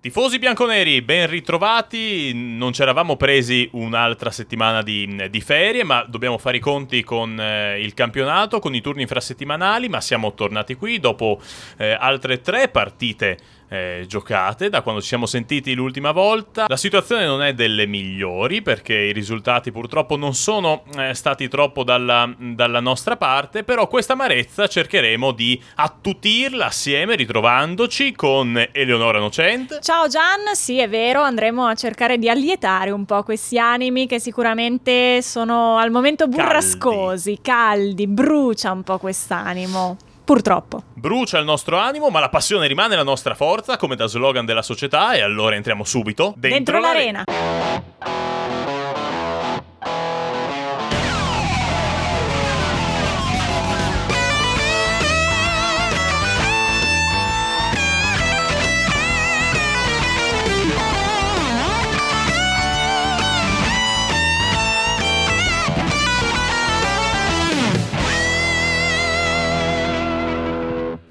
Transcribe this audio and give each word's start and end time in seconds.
Tifosi 0.00 0.38
bianconeri, 0.38 1.02
ben 1.02 1.26
ritrovati. 1.28 2.30
Non 2.32 2.72
ci 2.72 2.82
eravamo 2.82 3.16
presi 3.16 3.68
un'altra 3.72 4.30
settimana 4.30 4.80
di, 4.80 5.26
di, 5.28 5.40
ferie, 5.40 5.82
ma 5.82 6.04
dobbiamo 6.08 6.38
fare 6.38 6.58
i 6.58 6.60
conti 6.60 7.02
con 7.02 7.36
eh, 7.40 7.82
il 7.82 7.94
campionato, 7.94 8.60
con 8.60 8.76
i 8.76 8.80
turni 8.80 9.02
infrasettimanali. 9.02 9.88
Ma 9.88 10.00
siamo 10.00 10.34
tornati 10.34 10.76
qui 10.76 11.00
dopo 11.00 11.40
eh, 11.78 11.96
altre 11.98 12.40
tre 12.40 12.68
partite 12.68 13.38
eh, 13.68 14.04
giocate 14.06 14.68
da 14.68 14.82
quando 14.82 15.00
ci 15.00 15.08
siamo 15.08 15.26
sentiti 15.26 15.74
l'ultima 15.74 16.12
volta. 16.12 16.66
La 16.68 16.76
situazione 16.76 17.26
non 17.26 17.42
è 17.42 17.54
delle 17.54 17.86
migliori 17.86 18.62
perché 18.62 18.94
i 18.94 19.12
risultati 19.12 19.70
purtroppo 19.70 20.16
non 20.16 20.34
sono 20.34 20.84
eh, 20.96 21.14
stati 21.14 21.48
troppo 21.48 21.84
dalla, 21.84 22.32
dalla, 22.38 22.80
nostra 22.80 23.16
parte, 23.16 23.64
però 23.64 23.88
questa 23.88 24.14
amarezza 24.14 24.66
cercheremo 24.66 25.32
di 25.32 25.60
attutirla 25.76 26.66
assieme 26.66 27.16
ritrovandoci 27.16 28.12
con 28.12 28.68
Eleonora 28.72 29.18
Nocent. 29.18 29.80
Ciao 29.80 30.08
Gian, 30.08 30.54
sì 30.54 30.78
è 30.78 30.88
vero, 30.88 31.22
andremo 31.22 31.66
a 31.66 31.74
cercare 31.74 32.18
di 32.18 32.28
allietare 32.28 32.90
un 32.90 33.04
po' 33.04 33.22
questi 33.22 33.58
animi 33.58 34.06
che 34.06 34.20
sicuramente 34.20 35.20
sono 35.22 35.76
al 35.76 35.90
momento 35.90 36.26
burrascosi, 36.28 37.38
caldi, 37.42 38.04
caldi 38.04 38.06
brucia 38.06 38.72
un 38.72 38.82
po' 38.82 38.98
quest'animo. 38.98 39.96
Purtroppo. 40.28 40.82
Brucia 40.92 41.38
il 41.38 41.46
nostro 41.46 41.78
animo, 41.78 42.10
ma 42.10 42.20
la 42.20 42.28
passione 42.28 42.66
rimane 42.66 42.94
la 42.94 43.02
nostra 43.02 43.34
forza, 43.34 43.78
come 43.78 43.96
da 43.96 44.06
slogan 44.06 44.44
della 44.44 44.60
società, 44.60 45.14
e 45.14 45.22
allora 45.22 45.56
entriamo 45.56 45.84
subito 45.84 46.34
dentro, 46.36 46.50
dentro 46.50 46.80
l'arena. 46.80 47.22
l'arena. 47.26 48.57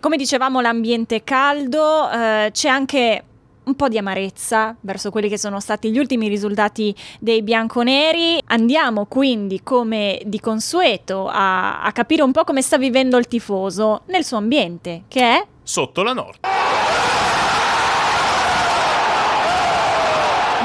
Come 0.08 0.20
dicevamo, 0.20 0.62
l'ambiente 0.62 1.18
è 1.18 1.24
caldo, 1.26 2.10
eh, 2.10 2.50
c'è 2.54 2.70
anche 2.70 3.24
un 3.66 3.76
po' 3.76 3.90
di 3.90 3.98
amarezza 3.98 4.74
verso 4.80 5.10
quelli 5.12 5.28
che 5.28 5.38
sono 5.38 5.60
stati 5.60 5.92
gli 5.92 6.00
ultimi 6.00 6.30
risultati 6.30 6.96
dei 7.20 7.44
bianconeri. 7.44 8.42
Andiamo 8.46 9.08
quindi, 9.08 9.64
come 9.64 10.22
di 10.24 10.40
consueto, 10.40 11.28
a, 11.28 11.82
a 11.82 11.92
capire 11.92 12.22
un 12.22 12.32
po' 12.32 12.46
come 12.46 12.62
sta 12.62 12.78
vivendo 12.78 13.18
il 13.18 13.28
tifoso 13.28 14.04
nel 14.06 14.24
suo 14.24 14.38
ambiente, 14.38 15.04
che 15.10 15.20
è 15.20 15.46
sotto 15.62 16.04
la 16.04 16.14
nord. 16.14 16.38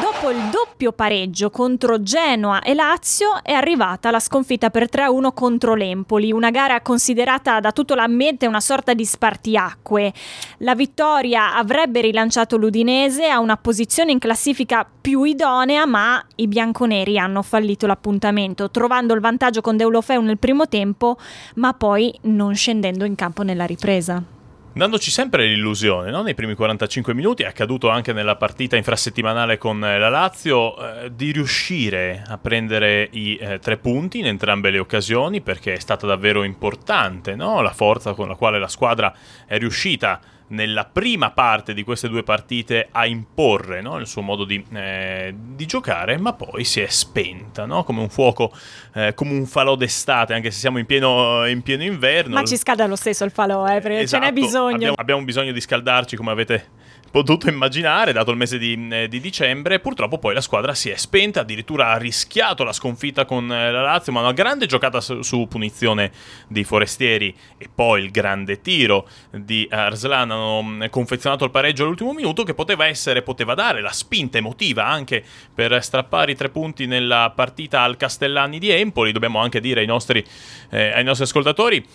Dopo 0.01 0.31
il 0.31 0.51
doppio 0.65 0.93
pareggio 0.93 1.51
contro 1.51 2.03
Genoa 2.03 2.63
e 2.63 2.75
Lazio 2.75 3.43
è 3.43 3.53
arrivata 3.53 4.13
la 4.13 4.21
sconfitta 4.21 4.71
per 4.71 4.85
3-1 4.85 5.33
contro 5.35 5.75
l'Empoli, 5.75 6.31
una 6.31 6.51
gara 6.51 6.81
considerata 6.81 7.59
da 7.59 7.73
tutto 7.73 7.97
l'ambiente 7.97 8.47
una 8.47 8.61
sorta 8.61 8.95
di 8.95 9.05
spartiacque. 9.05 10.13
La 10.59 10.77
vittoria 10.77 11.57
avrebbe 11.57 12.01
rilanciato 12.01 12.57
l'Udinese 12.57 13.27
a 13.27 13.41
una 13.41 13.57
posizione 13.57 14.13
in 14.13 14.21
classifica 14.21 14.87
più 15.01 15.25
idonea, 15.25 15.85
ma 15.85 16.25
i 16.37 16.47
bianconeri 16.47 17.19
hanno 17.19 17.43
fallito 17.43 17.89
l'appuntamento, 17.89 18.71
trovando 18.71 19.15
il 19.15 19.21
vantaggio 19.21 19.63
con 19.63 19.77
Deulofeu 19.77 20.23
nel 20.23 20.39
primo 20.39 20.69
tempo, 20.69 21.17
ma 21.57 21.75
poi 21.75 22.17
non 22.23 22.55
scendendo 22.55 23.05
in 23.05 23.17
campo 23.17 23.43
nella 23.43 23.65
ripresa 23.65 24.41
dandoci 24.75 25.11
sempre 25.11 25.47
l'illusione, 25.47 26.11
no? 26.11 26.23
nei 26.23 26.35
primi 26.35 26.55
45 26.55 27.15
minuti, 27.15 27.43
è 27.43 27.47
accaduto 27.47 27.89
anche 27.89 28.13
nella 28.13 28.37
partita 28.37 28.77
infrasettimanale 28.77 29.59
con 29.59 29.85
eh, 29.85 29.99
la 29.99 30.09
Lazio, 30.09 30.77
eh, 30.77 31.15
di 31.15 31.31
riuscire 31.31 32.23
a 32.27 32.39
prendere 32.39 33.09
i 33.13 33.37
eh, 33.37 33.59
tre 33.59 33.77
punti 33.77 34.19
in 34.19 34.27
entrambe 34.27 34.71
le 34.71 34.79
occasioni 34.79 35.41
perché 35.41 35.75
è 35.75 35.79
stata 35.79 36.07
davvero 36.07 36.43
importante 36.43 37.35
no? 37.35 37.61
la 37.61 37.73
forza 37.73 38.15
con 38.15 38.29
la 38.29 38.35
quale 38.35 38.59
la 38.59 38.69
squadra 38.69 39.15
è 39.47 39.59
riuscita 39.59 40.21
nella 40.53 40.85
prima 40.85 41.31
parte 41.31 41.75
di 41.75 41.83
queste 41.83 42.09
due 42.09 42.23
partite 42.23 42.89
a 42.91 43.07
imporre 43.07 43.81
no? 43.81 43.99
il 43.99 44.07
suo 44.07 44.23
modo 44.23 44.45
di, 44.45 44.65
eh, 44.73 45.35
di, 45.37 45.67
giocare, 45.67 46.19
ma 46.19 46.33
poi 46.33 46.65
si 46.65 46.81
è 46.81 46.87
spenta 46.89 47.65
no? 47.65 47.85
come 47.85 48.01
un 48.01 48.09
fuoco, 48.09 48.53
eh, 48.95 49.15
come 49.15 49.33
un 49.33 49.47
falò 49.47 49.75
d'estate, 49.77 50.35
anche 50.35 50.51
se 50.51 50.59
siamo 50.59 50.79
in 50.79 50.87
pieno, 50.87 51.47
in 51.47 51.63
pieno 51.63 51.83
inverno. 51.83 52.35
Ma 52.35 52.45
ci 52.45 52.57
scalda 52.57 52.87
lo 52.87 52.97
stesso 52.97 53.25
il 53.25 53.31
falò, 53.31 53.67
eh, 53.67 53.81
perché 53.81 54.01
esatto, 54.01 54.25
ce 54.25 54.31
n'è 54.31 54.39
esatto, 54.39 54.47
bisogno. 54.47 54.75
Abbiamo, 54.75 54.95
abbiamo 54.97 55.25
bisogno 55.25 55.53
di 55.53 55.61
scaldarci, 55.61 56.17
come 56.17 56.31
avete 56.31 56.69
potuto 57.13 57.49
immaginare, 57.49 58.13
dato 58.13 58.31
il 58.31 58.39
mese 58.39 58.57
di, 58.59 58.89
eh, 58.91 59.07
di, 59.07 59.21
dicembre. 59.21 59.79
Purtroppo 59.81 60.19
poi 60.19 60.33
la 60.33 60.41
squadra 60.41 60.75
si 60.75 60.89
è 60.89 60.97
spenta, 60.97 61.41
addirittura 61.41 61.91
ha 61.91 61.99
rischiato 61.99 62.65
la 62.65 62.73
sconfitta 62.73 63.27
con 63.27 63.53
eh, 63.53 63.71
la 63.71 63.83
Lazio, 63.83 64.13
ma 64.13 64.21
una 64.21 64.33
grande 64.33 64.65
giocata 64.65 65.01
su, 65.01 65.21
su, 65.21 65.47
punizione 65.47 66.11
dei 66.49 66.65
forestieri 66.65 67.37
e 67.59 67.69
poi 67.73 68.03
il 68.03 68.11
grande 68.11 68.63
tiro 68.63 69.07
di 69.31 69.69
Arslan 69.71 70.31
hanno 70.31 70.63
mm, 70.63 70.85
confezionato 70.89 71.45
il 71.45 71.51
pareggio 71.51 71.85
all'ultimo 71.85 72.15
minuto 72.15 72.45
che 72.45 72.55
poteva 72.55 72.87
essere, 72.87 73.21
poteva 73.21 73.55
dare 73.55 73.83
la 73.83 73.93
spinta 73.93 74.39
emotiva 74.39 74.87
anche 74.87 75.23
per 75.55 75.83
strappare 75.85 76.33
i 76.33 76.37
tre 76.37 76.49
punti 76.49 76.87
nella 76.87 77.31
partita 77.37 77.83
al 77.83 77.99
Castellani 77.99 78.59
di 78.59 78.71
Empoli. 78.71 79.13
Dobbiamo 79.13 79.39
anche 79.39 79.61
dire 79.61 79.81
ai 79.81 79.87
nostri, 79.87 80.25
eh, 80.71 80.93
ai 80.93 81.05
nostri 81.05 81.25
ascoltatori 81.25 81.87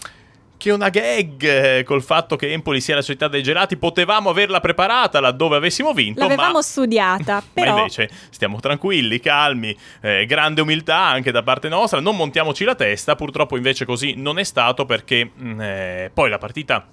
che 0.57 0.72
una 0.72 0.90
gag 0.90 1.44
eh, 1.44 1.84
col 1.84 2.03
fatto 2.03 2.35
che 2.35 2.51
Empoli 2.51 2.81
sia 2.81 2.95
la 2.95 3.01
città 3.01 3.28
dei 3.28 3.44
gelati. 3.44 3.78
Potevamo 3.78 4.29
averla 4.29 4.59
preparata 4.59 5.19
laddove 5.19 5.56
avessimo 5.56 5.94
vinto. 5.94 6.22
L'avevamo 6.22 6.53
ma... 6.53 6.62
studiata, 6.62 7.44
però. 7.53 7.73
ma 7.73 7.78
invece 7.79 8.09
stiamo 8.29 8.59
tranquilli, 8.59 9.19
calmi, 9.19 9.75
eh, 10.01 10.25
grande 10.25 10.62
umiltà 10.62 10.97
anche 10.97 11.31
da 11.31 11.44
parte 11.44 11.69
nostra. 11.69 12.00
Non 12.00 12.16
montiamoci 12.16 12.63
la 12.63 12.75
testa. 12.75 13.16
Purtroppo 13.16 13.56
invece 13.56 13.85
così 13.85 14.16
non 14.16 14.40
è 14.40 14.44
stato 14.44 14.85
perché 14.85 15.31
mm, 15.40 15.62
eh, 15.62 16.12
poi 16.13 16.29
la 16.29 16.38
partita 16.38 16.85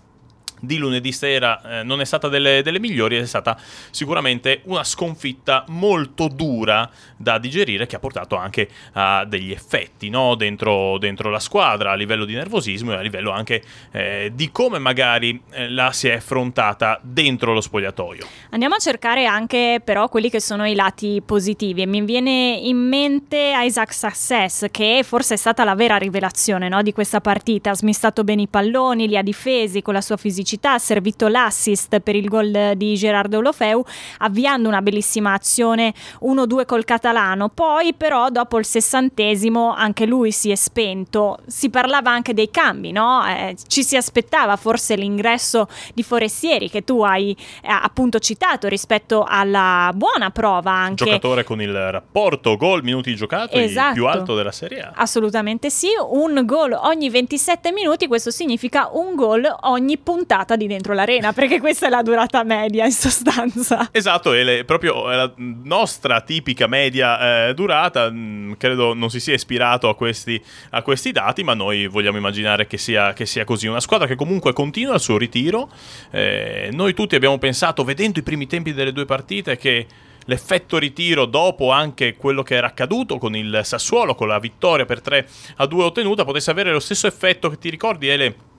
di 0.66 0.76
lunedì 0.76 1.12
sera 1.12 1.80
eh, 1.80 1.82
non 1.82 2.00
è 2.00 2.04
stata 2.04 2.28
delle, 2.28 2.62
delle, 2.62 2.80
migliori, 2.80 3.16
è 3.16 3.26
stata 3.26 3.56
sicuramente 3.90 4.60
una 4.64 4.84
sconfitta 4.84 5.64
molto 5.68 6.28
dura 6.28 6.90
da 7.16 7.38
digerire 7.38 7.86
che 7.86 7.96
ha 7.96 7.98
portato 7.98 8.36
anche 8.36 8.68
a 8.92 9.24
degli 9.24 9.50
effetti 9.50 10.08
no? 10.08 10.34
dentro, 10.34 10.98
dentro, 10.98 11.30
la 11.30 11.38
squadra 11.38 11.92
a 11.92 11.94
livello 11.94 12.24
di 12.24 12.34
nervosismo 12.34 12.92
e 12.92 12.96
a 12.96 13.00
livello 13.00 13.30
anche 13.30 13.62
eh, 13.92 14.32
di 14.34 14.50
come 14.50 14.78
magari 14.78 15.40
eh, 15.50 15.68
la 15.70 15.92
si 15.92 16.08
è 16.08 16.14
affrontata 16.14 16.98
dentro 17.02 17.52
lo 17.52 17.60
spogliatoio. 17.60 18.26
Andiamo 18.50 18.74
a 18.74 18.78
cercare 18.78 19.26
anche 19.26 19.80
però 19.84 20.08
quelli 20.08 20.30
che 20.30 20.40
sono 20.40 20.66
i 20.66 20.74
lati 20.74 21.22
positivi 21.24 21.82
e 21.82 21.86
mi 21.86 22.02
viene 22.02 22.58
in 22.62 22.76
mente 22.76 23.52
Isaac 23.56 23.94
Success 23.94 24.66
che 24.70 25.02
forse 25.04 25.34
è 25.34 25.36
stata 25.36 25.64
la 25.64 25.74
vera 25.74 25.96
rivelazione 25.96 26.68
no? 26.68 26.82
di 26.82 26.92
questa 26.92 27.20
partita, 27.20 27.70
ha 27.70 27.74
smistato 27.74 28.24
bene 28.24 28.42
i 28.42 28.48
palloni, 28.48 29.08
li 29.08 29.16
ha 29.16 29.22
difesi 29.22 29.82
con 29.82 29.94
la 29.94 30.00
sua 30.00 30.16
fisicità 30.16 30.53
velocità 30.54 30.74
ha 30.74 30.78
servito 30.78 31.28
l'assist 31.28 32.00
per 32.00 32.14
il 32.14 32.28
gol 32.28 32.72
di 32.76 32.94
Gerardo 32.94 33.38
Olofeu, 33.38 33.84
avviando 34.18 34.68
una 34.68 34.82
bellissima 34.82 35.32
azione 35.32 35.92
1-2 36.22 36.64
col 36.64 36.84
catalano. 36.84 37.48
Poi 37.48 37.94
però 37.94 38.30
dopo 38.30 38.58
il 38.58 38.64
sessantesimo 38.64 39.72
anche 39.74 40.06
lui 40.06 40.32
si 40.32 40.50
è 40.50 40.54
spento. 40.54 41.38
Si 41.46 41.70
parlava 41.70 42.10
anche 42.10 42.34
dei 42.34 42.50
cambi, 42.50 42.92
no? 42.92 43.24
Eh, 43.26 43.56
ci 43.66 43.82
si 43.82 43.96
aspettava 43.96 44.56
forse 44.56 44.96
l'ingresso 44.96 45.68
di 45.94 46.02
Forestieri 46.02 46.70
che 46.70 46.84
tu 46.84 47.02
hai 47.02 47.36
eh, 47.62 47.68
appunto 47.68 48.18
citato 48.18 48.68
rispetto 48.68 49.24
alla 49.26 49.90
buona 49.94 50.30
prova 50.30 50.70
anche. 50.70 51.04
Giocatore 51.04 51.44
con 51.44 51.60
il 51.60 51.90
rapporto 51.90 52.56
gol 52.56 52.82
minuti 52.82 53.14
giocati 53.14 53.58
esatto. 53.58 53.94
più 53.94 54.06
alto 54.06 54.34
della 54.34 54.52
Serie 54.52 54.80
A. 54.80 54.92
Assolutamente 54.94 55.70
sì, 55.70 55.88
un 56.10 56.42
gol 56.44 56.72
ogni 56.72 57.10
27 57.10 57.72
minuti, 57.72 58.06
questo 58.06 58.30
significa 58.30 58.90
un 58.92 59.14
gol 59.14 59.42
ogni 59.62 59.98
puntata 59.98 60.43
durata 60.44 60.56
di 60.56 60.66
dentro 60.66 60.92
l'arena, 60.92 61.32
perché 61.32 61.58
questa 61.58 61.86
è 61.86 61.90
la 61.90 62.02
durata 62.02 62.44
media 62.44 62.84
in 62.84 62.92
sostanza. 62.92 63.88
Esatto, 63.90 64.32
è 64.32 64.42
le, 64.42 64.64
proprio 64.64 65.10
è 65.10 65.16
la 65.16 65.32
nostra 65.36 66.20
tipica 66.20 66.66
media 66.66 67.48
eh, 67.48 67.54
durata, 67.54 68.10
mm, 68.10 68.52
credo 68.58 68.94
non 68.94 69.10
si 69.10 69.20
sia 69.20 69.34
ispirato 69.34 69.88
a 69.88 69.96
questi, 69.96 70.40
a 70.70 70.82
questi 70.82 71.10
dati, 71.10 71.42
ma 71.42 71.54
noi 71.54 71.86
vogliamo 71.86 72.18
immaginare 72.18 72.66
che 72.66 72.78
sia, 72.78 73.12
che 73.12 73.26
sia, 73.26 73.44
così. 73.44 73.66
Una 73.66 73.80
squadra 73.80 74.06
che 74.06 74.14
comunque 74.14 74.52
continua 74.52 74.94
il 74.94 75.00
suo 75.00 75.16
ritiro. 75.16 75.70
Eh, 76.10 76.68
noi 76.72 76.94
tutti 76.94 77.14
abbiamo 77.14 77.38
pensato, 77.38 77.82
vedendo 77.82 78.18
i 78.18 78.22
primi 78.22 78.46
tempi 78.46 78.72
delle 78.72 78.92
due 78.92 79.06
partite, 79.06 79.56
che 79.56 79.86
l'effetto 80.26 80.78
ritiro 80.78 81.26
dopo 81.26 81.70
anche 81.70 82.16
quello 82.16 82.42
che 82.42 82.54
era 82.54 82.68
accaduto 82.68 83.18
con 83.18 83.34
il 83.34 83.60
Sassuolo, 83.62 84.14
con 84.14 84.28
la 84.28 84.38
vittoria 84.38 84.84
per 84.84 85.00
3 85.00 85.28
a 85.56 85.66
2 85.66 85.84
ottenuta, 85.84 86.24
potesse 86.24 86.50
avere 86.50 86.72
lo 86.72 86.80
stesso 86.80 87.06
effetto 87.06 87.48
che 87.48 87.58
ti 87.58 87.70
ricordi, 87.70 88.08
Ele? 88.08 88.52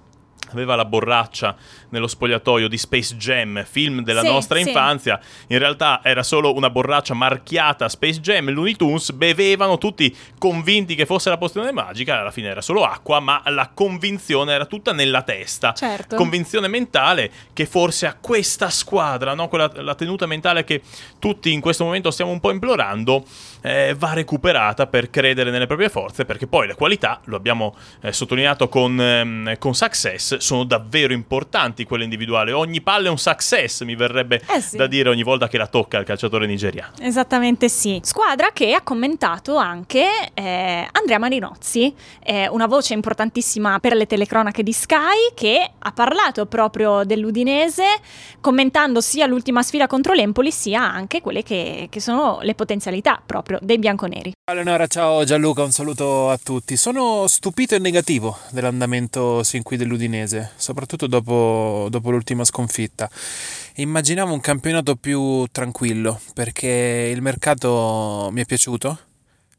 Aveva 0.51 0.75
la 0.75 0.85
borraccia 0.85 1.55
nello 1.89 2.07
spogliatoio 2.07 2.67
di 2.67 2.77
Space 2.77 3.15
Jam, 3.15 3.63
film 3.65 4.01
della 4.01 4.21
Sì, 4.21 4.27
nostra 4.27 4.59
sì. 4.59 4.67
infanzia. 4.67 5.19
In 5.47 5.59
realtà 5.59 6.01
era 6.03 6.23
solo 6.23 6.53
una 6.53 6.69
borraccia 6.69 7.13
marchiata 7.13 7.89
Space 7.89 8.19
Jam. 8.19 8.49
Looney 8.51 8.75
Tunes 8.75 9.11
bevevano 9.11 9.77
tutti 9.77 10.15
convinti 10.37 10.95
che 10.95 11.05
fosse 11.05 11.29
la 11.29 11.37
pozione 11.37 11.71
magica. 11.71 12.19
Alla 12.19 12.31
fine 12.31 12.49
era 12.49 12.61
solo 12.61 12.83
acqua, 12.83 13.19
ma 13.19 13.41
la 13.45 13.71
convinzione 13.73 14.53
era 14.53 14.65
tutta 14.65 14.91
nella 14.93 15.21
testa. 15.21 15.73
Certo. 15.73 16.15
Convinzione 16.15 16.67
mentale 16.67 17.31
che 17.53 17.65
forse 17.65 18.05
a 18.05 18.15
questa 18.19 18.69
squadra, 18.69 19.33
no? 19.33 19.47
Quella, 19.47 19.71
la 19.75 19.95
tenuta 19.95 20.25
mentale 20.25 20.63
che 20.63 20.81
tutti 21.19 21.51
in 21.51 21.61
questo 21.61 21.83
momento 21.83 22.11
stiamo 22.11 22.31
un 22.31 22.39
po' 22.39 22.51
implorando, 22.51 23.25
eh, 23.61 23.95
va 23.97 24.13
recuperata 24.13 24.87
per 24.87 25.09
credere 25.09 25.51
nelle 25.51 25.67
proprie 25.67 25.89
forze, 25.89 26.25
perché 26.25 26.47
poi 26.47 26.67
le 26.67 26.75
qualità, 26.75 27.19
lo 27.25 27.35
abbiamo 27.35 27.75
eh, 28.01 28.11
sottolineato 28.11 28.67
con, 28.69 28.99
ehm, 28.99 29.57
con 29.57 29.73
Success, 29.73 30.34
sono 30.39 30.63
davvero 30.63 31.13
importanti 31.13 31.83
quelle 31.85 32.03
individuali. 32.03 32.51
Ogni 32.51 32.81
palla 32.81 33.07
è 33.07 33.09
un 33.09 33.17
success, 33.17 33.83
mi 33.83 33.95
verrebbe 33.95 34.41
Eh 34.47 34.61
sì. 34.61 34.77
da 34.77 34.87
dire 34.87 35.09
ogni 35.09 35.23
volta 35.23 35.47
che 35.47 35.57
la 35.57 35.67
tocca 35.67 35.97
il 35.97 36.05
calciatore 36.05 36.45
nigeriano. 36.47 36.93
Esattamente 36.99 37.69
sì. 37.69 37.99
Squadra 38.03 38.51
che 38.53 38.73
ha 38.73 38.81
commentato 38.81 39.55
anche 39.57 40.05
eh, 40.33 40.87
Andrea 40.91 41.19
Marinozzi, 41.19 41.93
eh, 42.23 42.47
una 42.49 42.67
voce 42.67 42.93
importantissima 42.93 43.79
per 43.79 43.93
le 43.95 44.05
telecronache 44.05 44.63
di 44.63 44.73
Sky, 44.73 45.33
che 45.33 45.71
ha 45.77 45.91
parlato 45.91 46.45
proprio 46.45 47.03
dell'Udinese, 47.03 47.83
commentando 48.41 49.01
sia 49.01 49.25
l'ultima 49.25 49.61
sfida 49.61 49.87
contro 49.87 50.13
l'Empoli, 50.13 50.51
sia 50.51 50.81
anche 50.81 51.21
quelle 51.21 51.43
che, 51.43 51.87
che 51.89 51.99
sono 51.99 52.39
le 52.41 52.55
potenzialità 52.55 53.21
proprio 53.23 53.59
dei 53.61 53.77
bianconeri. 53.77 54.33
Eleonora, 54.49 54.87
ciao 54.87 55.23
Gianluca, 55.23 55.63
un 55.63 55.71
saluto 55.71 56.29
a 56.29 56.37
tutti. 56.41 56.77
Sono 56.77 57.27
stupito 57.27 57.75
e 57.75 57.79
negativo 57.79 58.37
dell'andamento 58.51 59.43
sin 59.43 59.63
qui 59.63 59.77
dell'Udinese, 59.77 60.24
soprattutto 60.55 61.07
dopo, 61.07 61.87
dopo 61.89 62.11
l'ultima 62.11 62.43
sconfitta. 62.43 63.09
Immaginavo 63.75 64.33
un 64.33 64.39
campionato 64.39 64.95
più 64.95 65.45
tranquillo 65.51 66.19
perché 66.33 67.11
il 67.13 67.21
mercato 67.21 68.29
mi 68.31 68.41
è 68.41 68.45
piaciuto. 68.45 68.99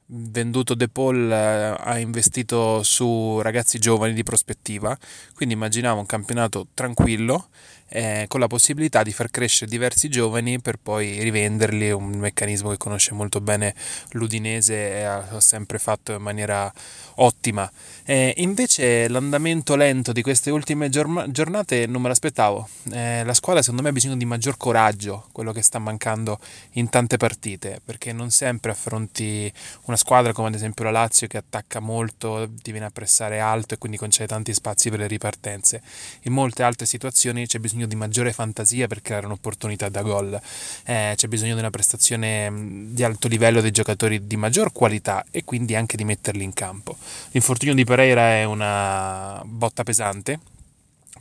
Venduto 0.08 0.74
De 0.74 0.88
Paul 0.88 1.30
eh, 1.32 1.76
ha 1.78 1.98
investito 1.98 2.84
su 2.84 3.40
ragazzi 3.40 3.80
giovani 3.80 4.12
di 4.12 4.22
prospettiva, 4.22 4.96
quindi 5.34 5.54
immaginavo 5.56 5.98
un 5.98 6.06
campionato 6.06 6.68
tranquillo 6.74 7.48
eh, 7.88 8.24
con 8.28 8.40
la 8.40 8.46
possibilità 8.46 9.02
di 9.02 9.12
far 9.12 9.30
crescere 9.30 9.70
diversi 9.70 10.08
giovani 10.08 10.60
per 10.60 10.78
poi 10.82 11.22
rivenderli, 11.22 11.90
un 11.90 12.16
meccanismo 12.16 12.70
che 12.70 12.76
conosce 12.76 13.14
molto 13.14 13.40
bene 13.40 13.74
l'Udinese 14.10 14.98
e 14.98 15.02
ha 15.02 15.40
sempre 15.40 15.78
fatto 15.78 16.12
in 16.12 16.22
maniera 16.22 16.72
ottima. 17.16 17.70
Eh, 18.04 18.34
invece 18.38 19.08
l'andamento 19.08 19.76
lento 19.76 20.12
di 20.12 20.22
queste 20.22 20.50
ultime 20.50 20.88
giornate 20.88 21.86
non 21.86 22.02
me 22.02 22.08
l'aspettavo. 22.08 22.68
Eh, 22.92 23.24
la 23.24 23.34
squadra 23.34 23.62
secondo 23.62 23.82
me 23.82 23.88
ha 23.90 23.92
bisogno 23.92 24.16
di 24.16 24.24
maggior 24.24 24.56
coraggio, 24.56 25.26
quello 25.32 25.52
che 25.52 25.62
sta 25.62 25.78
mancando 25.78 26.38
in 26.72 26.88
tante 26.88 27.16
partite, 27.16 27.80
perché 27.84 28.12
non 28.12 28.30
sempre 28.30 28.70
affronti 28.72 29.52
una 29.84 29.96
squadra 29.96 30.32
come 30.32 30.48
ad 30.48 30.54
esempio 30.54 30.84
la 30.84 30.90
Lazio 30.90 31.26
che 31.26 31.36
attacca 31.36 31.80
molto, 31.80 32.48
ti 32.62 32.70
viene 32.70 32.86
a 32.86 32.90
pressare 32.90 33.40
alto 33.40 33.74
e 33.74 33.78
quindi 33.78 33.98
concede 33.98 34.28
tanti 34.28 34.52
spazi 34.54 34.90
per 34.90 34.98
le 35.00 35.06
ripartenze. 35.06 35.82
In 36.22 36.32
molte 36.32 36.62
altre 36.62 36.86
situazioni 36.86 37.46
c'è 37.46 37.58
bisogno 37.58 37.75
di 37.84 37.96
maggiore 37.96 38.32
fantasia 38.32 38.87
per 38.87 39.02
creare 39.02 39.26
un'opportunità 39.26 39.90
da 39.90 40.00
gol. 40.00 40.40
Eh, 40.84 41.12
c'è 41.14 41.28
bisogno 41.28 41.52
di 41.52 41.61
una 41.61 41.69
prestazione 41.69 42.49
mh, 42.49 42.94
di 42.94 43.05
alto 43.05 43.28
livello 43.28 43.61
dei 43.61 43.73
giocatori 43.73 44.26
di 44.26 44.37
maggior 44.38 44.73
qualità 44.73 45.26
e 45.31 45.44
quindi 45.44 45.75
anche 45.75 45.99
di 45.99 46.05
metterli 46.05 46.43
in 46.43 46.55
campo. 46.55 46.96
L'infortunio 47.32 47.75
di 47.75 47.84
Pereira 47.84 48.37
è 48.37 48.44
una 48.44 49.43
botta 49.44 49.82
pesante 49.82 50.40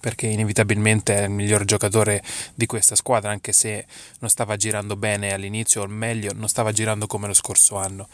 perché 0.06 0.28
inevitabilmente 0.28 1.16
è 1.16 1.24
il 1.24 1.32
miglior 1.32 1.66
giocatore 1.66 2.22
di 2.54 2.68
questa 2.68 2.96
squadra, 2.96 3.32
anche 3.32 3.52
se 3.52 3.88
non 4.20 4.30
stava 4.30 4.56
girando 4.56 4.96
bene 4.96 5.34
all'inizio, 5.34 5.82
o 5.82 5.88
meglio, 5.88 6.32
non 6.36 6.48
stava 6.48 6.72
girando 6.72 7.08
come 7.08 7.26
lo 7.26 7.34
scorso 7.34 7.78
anno. 7.78 8.08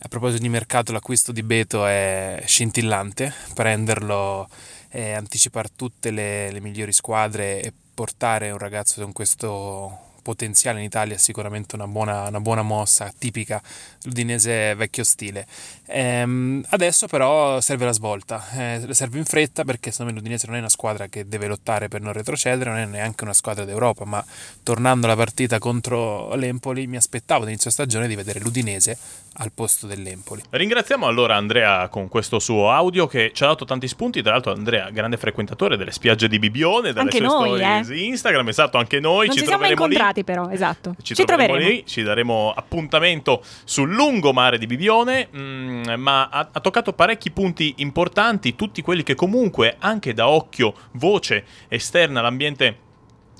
A 0.00 0.08
proposito 0.08 0.42
di 0.42 0.50
mercato, 0.50 0.92
l'acquisto 0.92 1.32
di 1.32 1.42
Beto 1.42 1.86
è 1.86 2.42
scintillante, 2.44 3.32
prenderlo 3.54 4.46
e 4.90 5.12
anticipare 5.12 5.70
tutte 5.74 6.10
le, 6.10 6.50
le 6.50 6.60
migliori 6.60 6.92
squadre 6.92 7.62
e 7.62 7.72
portare 7.98 8.52
un 8.52 8.58
ragazzo 8.58 9.02
con 9.02 9.10
questo 9.10 10.06
potenziale 10.22 10.78
in 10.78 10.84
Italia 10.84 11.16
è 11.16 11.18
sicuramente 11.18 11.74
una 11.74 11.88
buona, 11.88 12.28
una 12.28 12.38
buona 12.38 12.62
mossa 12.62 13.12
tipica 13.18 13.60
l'udinese 14.02 14.76
vecchio 14.76 15.02
stile. 15.02 15.46
Ehm, 15.86 16.64
adesso 16.68 17.08
però 17.08 17.60
serve 17.60 17.86
la 17.86 17.92
svolta, 17.92 18.44
eh, 18.52 18.86
serve 18.90 19.18
in 19.18 19.24
fretta 19.24 19.64
perché 19.64 19.90
secondo 19.90 20.12
me 20.12 20.18
l'Udinese 20.18 20.46
non 20.46 20.54
è 20.54 20.58
una 20.60 20.68
squadra 20.68 21.08
che 21.08 21.26
deve 21.26 21.48
lottare 21.48 21.88
per 21.88 22.00
non 22.00 22.12
retrocedere, 22.12 22.70
non 22.70 22.78
è 22.78 22.84
neanche 22.84 23.24
una 23.24 23.32
squadra 23.32 23.64
d'Europa, 23.64 24.04
ma 24.04 24.24
tornando 24.62 25.06
alla 25.06 25.16
partita 25.16 25.58
contro 25.58 26.32
l'Empoli 26.36 26.86
mi 26.86 26.96
aspettavo 26.98 27.42
all'inizio 27.42 27.70
stagione 27.70 28.06
di 28.06 28.14
vedere 28.14 28.38
l'Udinese 28.38 28.96
al 29.38 29.52
posto 29.52 29.86
dell'Empoli. 29.86 30.42
Ringraziamo 30.50 31.06
allora 31.06 31.36
Andrea 31.36 31.88
con 31.88 32.08
questo 32.08 32.38
suo 32.38 32.70
audio 32.70 33.06
che 33.06 33.30
ci 33.34 33.44
ha 33.44 33.48
dato 33.48 33.64
tanti 33.64 33.88
spunti. 33.88 34.22
Tra 34.22 34.32
l'altro, 34.32 34.52
Andrea, 34.52 34.90
grande 34.90 35.16
frequentatore 35.16 35.76
delle 35.76 35.92
spiagge 35.92 36.28
di 36.28 36.38
Bibione, 36.38 36.92
dalle 36.92 37.10
Anche 37.10 37.18
sue 37.18 37.26
noi, 37.26 37.58
stories 37.58 37.88
eh. 37.90 38.04
Instagram. 38.04 38.48
Esatto, 38.48 38.78
anche 38.78 39.00
noi 39.00 39.26
non 39.26 39.34
ci, 39.34 39.40
ci 39.42 39.46
siamo 39.46 39.62
troveremo 39.62 39.86
lì. 39.86 39.92
incontrati 39.92 40.24
però, 40.24 40.48
esatto. 40.50 40.94
Ci, 41.02 41.14
Ci, 41.14 41.24
troveremo, 41.24 41.54
troveremo. 41.54 41.80
lì, 41.80 41.86
ci 41.86 42.02
daremo 42.02 42.52
appuntamento 42.54 43.42
sul 43.64 43.92
lungomare 43.92 44.58
di 44.58 44.66
Bibione, 44.66 45.28
mm, 45.34 45.90
ma 45.96 46.28
ha, 46.28 46.48
ha 46.52 46.60
toccato 46.60 46.92
parecchi 46.92 47.30
punti 47.30 47.74
importanti, 47.78 48.56
tutti 48.56 48.82
quelli 48.82 49.02
che 49.02 49.14
comunque 49.14 49.76
anche 49.78 50.14
da 50.14 50.28
occhio, 50.28 50.74
voce 50.92 51.44
esterna 51.68 52.20
all'ambiente 52.20 52.86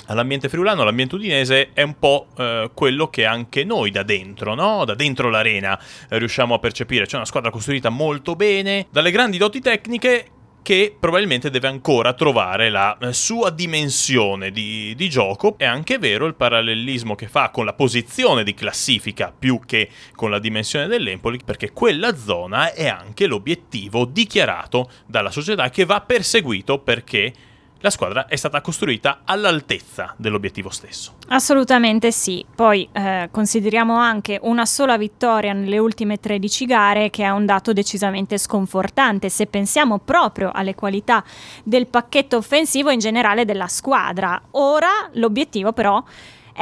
all'ambiente 0.09 0.49
friulano, 0.49 0.83
all'ambiente 0.83 1.15
udinese 1.15 1.71
è 1.73 1.83
un 1.83 1.99
po' 1.99 2.29
eh, 2.37 2.71
quello 2.75 3.09
che 3.09 3.25
anche 3.25 3.65
noi 3.65 3.91
da 3.91 4.03
dentro, 4.03 4.55
no? 4.55 4.85
Da 4.85 4.95
dentro 4.95 5.31
l'arena 5.31 5.79
eh, 6.09 6.19
riusciamo 6.19 6.55
a 6.55 6.59
percepire. 6.59 7.07
C'è 7.07 7.17
una 7.17 7.25
squadra 7.25 7.51
costruita 7.51 7.89
molto 7.89 8.35
bene, 8.35 8.87
dalle 8.91 9.11
grandi 9.11 9.39
doti 9.39 9.61
tecniche 9.61 10.27
che 10.69 10.95
probabilmente 10.99 11.49
deve 11.49 11.69
ancora 11.69 12.13
trovare 12.13 12.69
la 12.69 12.97
eh, 12.99 13.13
sua 13.13 13.51
dimensione 13.51 14.51
di, 14.51 14.95
di 14.95 15.09
gioco. 15.09 15.55
È 15.57 15.65
anche 15.65 15.99
vero 15.99 16.27
il 16.27 16.35
parallelismo 16.35 17.15
che 17.15 17.29
fa 17.29 17.51
con 17.51 17.65
la 17.65 17.73
posizione 17.73 18.45
di 18.45 18.55
classifica 18.55 19.33
più 19.37 19.61
che 19.65 19.89
con 20.15 20.31
la 20.31 20.39
dimensione 20.39 20.87
dell'Empoli, 20.87 21.41
perché 21.43 21.73
quella 21.73 22.15
zona 22.17 22.73
è 22.73 22.87
anche 22.87 23.27
l'obiettivo 23.27 24.05
dichiarato 24.05 24.91
dalla 25.07 25.31
società 25.31 25.71
che 25.71 25.85
va 25.85 26.01
perseguito 26.01 26.79
perché 26.79 27.33
la 27.81 27.91
squadra 27.91 28.27
è 28.27 28.37
stata 28.37 28.61
costruita 28.61 29.21
all'altezza 29.25 30.15
dell'obiettivo 30.17 30.71
stesso. 30.71 31.15
Assolutamente 31.29 32.11
sì. 32.11 32.45
Poi 32.55 32.89
eh, 32.93 33.29
consideriamo 33.31 33.97
anche 33.97 34.39
una 34.43 34.67
sola 34.67 34.97
vittoria 34.97 35.53
nelle 35.53 35.79
ultime 35.79 36.19
13 36.19 36.67
gare, 36.67 37.11
che 37.11 37.25
è 37.25 37.31
un 37.31 37.47
dato 37.47 37.73
decisamente 37.73 38.39
sconfortante 38.39 39.29
se 39.29 39.47
pensiamo 39.47 39.99
proprio 39.99 40.51
alle 40.53 40.75
qualità 40.75 41.25
del 41.63 41.87
pacchetto 41.87 42.37
offensivo 42.37 42.91
in 42.91 42.99
generale 42.99 43.45
della 43.45 43.69
squadra. 43.69 44.41
Ora 44.53 45.09
l'obiettivo 45.13 45.73
però 45.73 45.99
è 45.99 46.03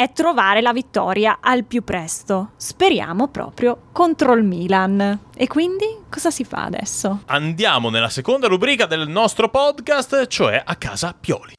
trovare 0.09 0.61
la 0.61 0.73
vittoria 0.73 1.39
al 1.41 1.65
più 1.65 1.83
presto. 1.83 2.51
Speriamo 2.57 3.29
proprio 3.29 3.79
contro 3.93 4.35
il 4.35 4.45
Milan. 4.45 5.19
E 5.35 5.47
quindi 5.47 5.87
cosa 6.11 6.31
si 6.31 6.45
fa 6.45 6.65
adesso? 6.65 7.23
Andiamo 7.27 7.91
nella 7.91 8.11
seconda 8.11 8.47
rubrica 8.47 8.87
del 8.87 9.09
nostro 9.09 9.49
podcast, 9.49 10.27
cioè 10.27 10.63
a 10.65 10.77
casa 10.77 11.15
Pioli. 11.19 11.55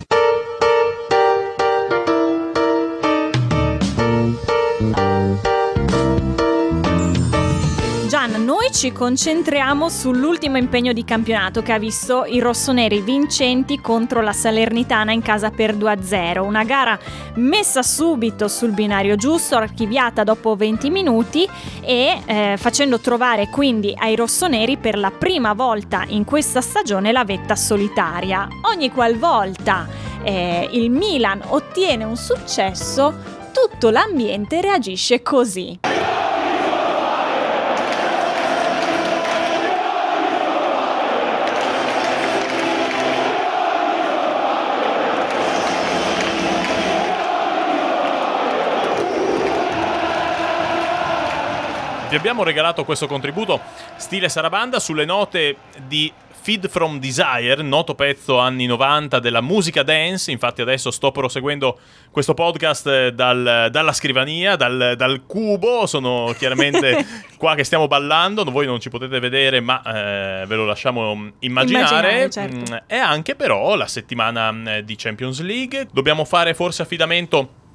Ci 8.78 8.92
concentriamo 8.92 9.90
sull'ultimo 9.90 10.56
impegno 10.56 10.94
di 10.94 11.04
campionato 11.04 11.64
che 11.64 11.74
ha 11.74 11.80
visto 11.80 12.26
i 12.26 12.38
rossoneri 12.38 13.02
vincenti 13.02 13.82
contro 13.82 14.22
la 14.22 14.34
Salernitana 14.34 15.12
in 15.12 15.24
casa 15.24 15.50
per 15.50 15.76
2-0. 15.76 16.44
Una 16.44 16.64
gara 16.64 17.00
messa 17.38 17.82
subito 17.82 18.48
sul 18.48 18.74
binario 18.74 19.16
giusto, 19.16 19.56
archiviata 19.56 20.24
dopo 20.24 20.56
20 20.56 20.92
minuti 20.92 21.50
e 21.82 22.22
eh, 22.24 22.54
facendo 22.60 23.00
trovare 23.00 23.50
quindi 23.50 23.96
ai 23.98 24.16
rossoneri 24.16 24.78
per 24.78 25.00
la 25.00 25.10
prima 25.10 25.54
volta 25.54 26.04
in 26.10 26.24
questa 26.24 26.62
stagione 26.62 27.12
la 27.12 27.26
vetta 27.26 27.56
solitaria. 27.56 28.48
Ogni 28.72 28.92
qualvolta 28.92 29.88
eh, 30.22 30.70
il 30.74 30.92
Milan 30.92 31.42
ottiene 31.48 32.04
un 32.04 32.16
successo, 32.16 33.12
tutto 33.52 33.90
l'ambiente 33.90 34.62
reagisce 34.62 35.24
così. 35.24 35.97
Abbiamo 52.18 52.44
regalato 52.44 52.84
questo 52.84 53.08
contributo 53.08 53.60
stile 53.96 54.28
Sarabanda 54.28 54.80
sulle 54.80 55.06
note 55.06 55.56
di 55.86 56.12
Feed 56.48 56.70
from 56.70 56.98
Desire, 57.00 57.62
noto 57.62 57.94
pezzo 57.94 58.40
anni 58.40 58.68
90 58.68 59.20
della 59.20 59.42
musica 59.42 59.84
dance. 59.84 60.32
Infatti, 60.32 60.62
adesso 60.62 60.92
sto 60.92 61.12
proseguendo 61.12 61.78
questo 62.10 62.34
podcast 62.34 62.88
eh, 62.88 63.12
dal, 63.12 63.68
dalla 63.70 63.92
scrivania, 63.92 64.56
dal, 64.56 64.94
dal, 64.96 65.26
cubo. 65.26 65.86
Sono 65.88 66.34
chiaramente 66.38 67.06
qua 67.38 67.54
che 67.54 67.66
stiamo 67.66 67.88
ballando. 67.88 68.46
Voi 68.46 68.66
non 68.66 68.80
ci 68.80 68.90
potete 68.90 69.20
vedere, 69.20 69.60
ma 69.60 69.82
eh, 69.82 70.46
ve 70.46 70.56
lo 70.56 70.66
lasciamo 70.66 71.32
immaginare. 71.40 72.08
immaginare 72.10 72.30
certo. 72.30 72.74
mm, 72.74 72.78
è 72.88 72.98
anche 72.98 73.36
però 73.36 73.76
la 73.76 73.88
settimana 73.88 74.50
mm, 74.50 74.68
di 74.86 74.96
Champions 74.96 75.42
League. 75.42 75.88
Dobbiamo 75.92 76.24
fare 76.24 76.54
forse 76.54 76.82
affidamento 76.82 77.66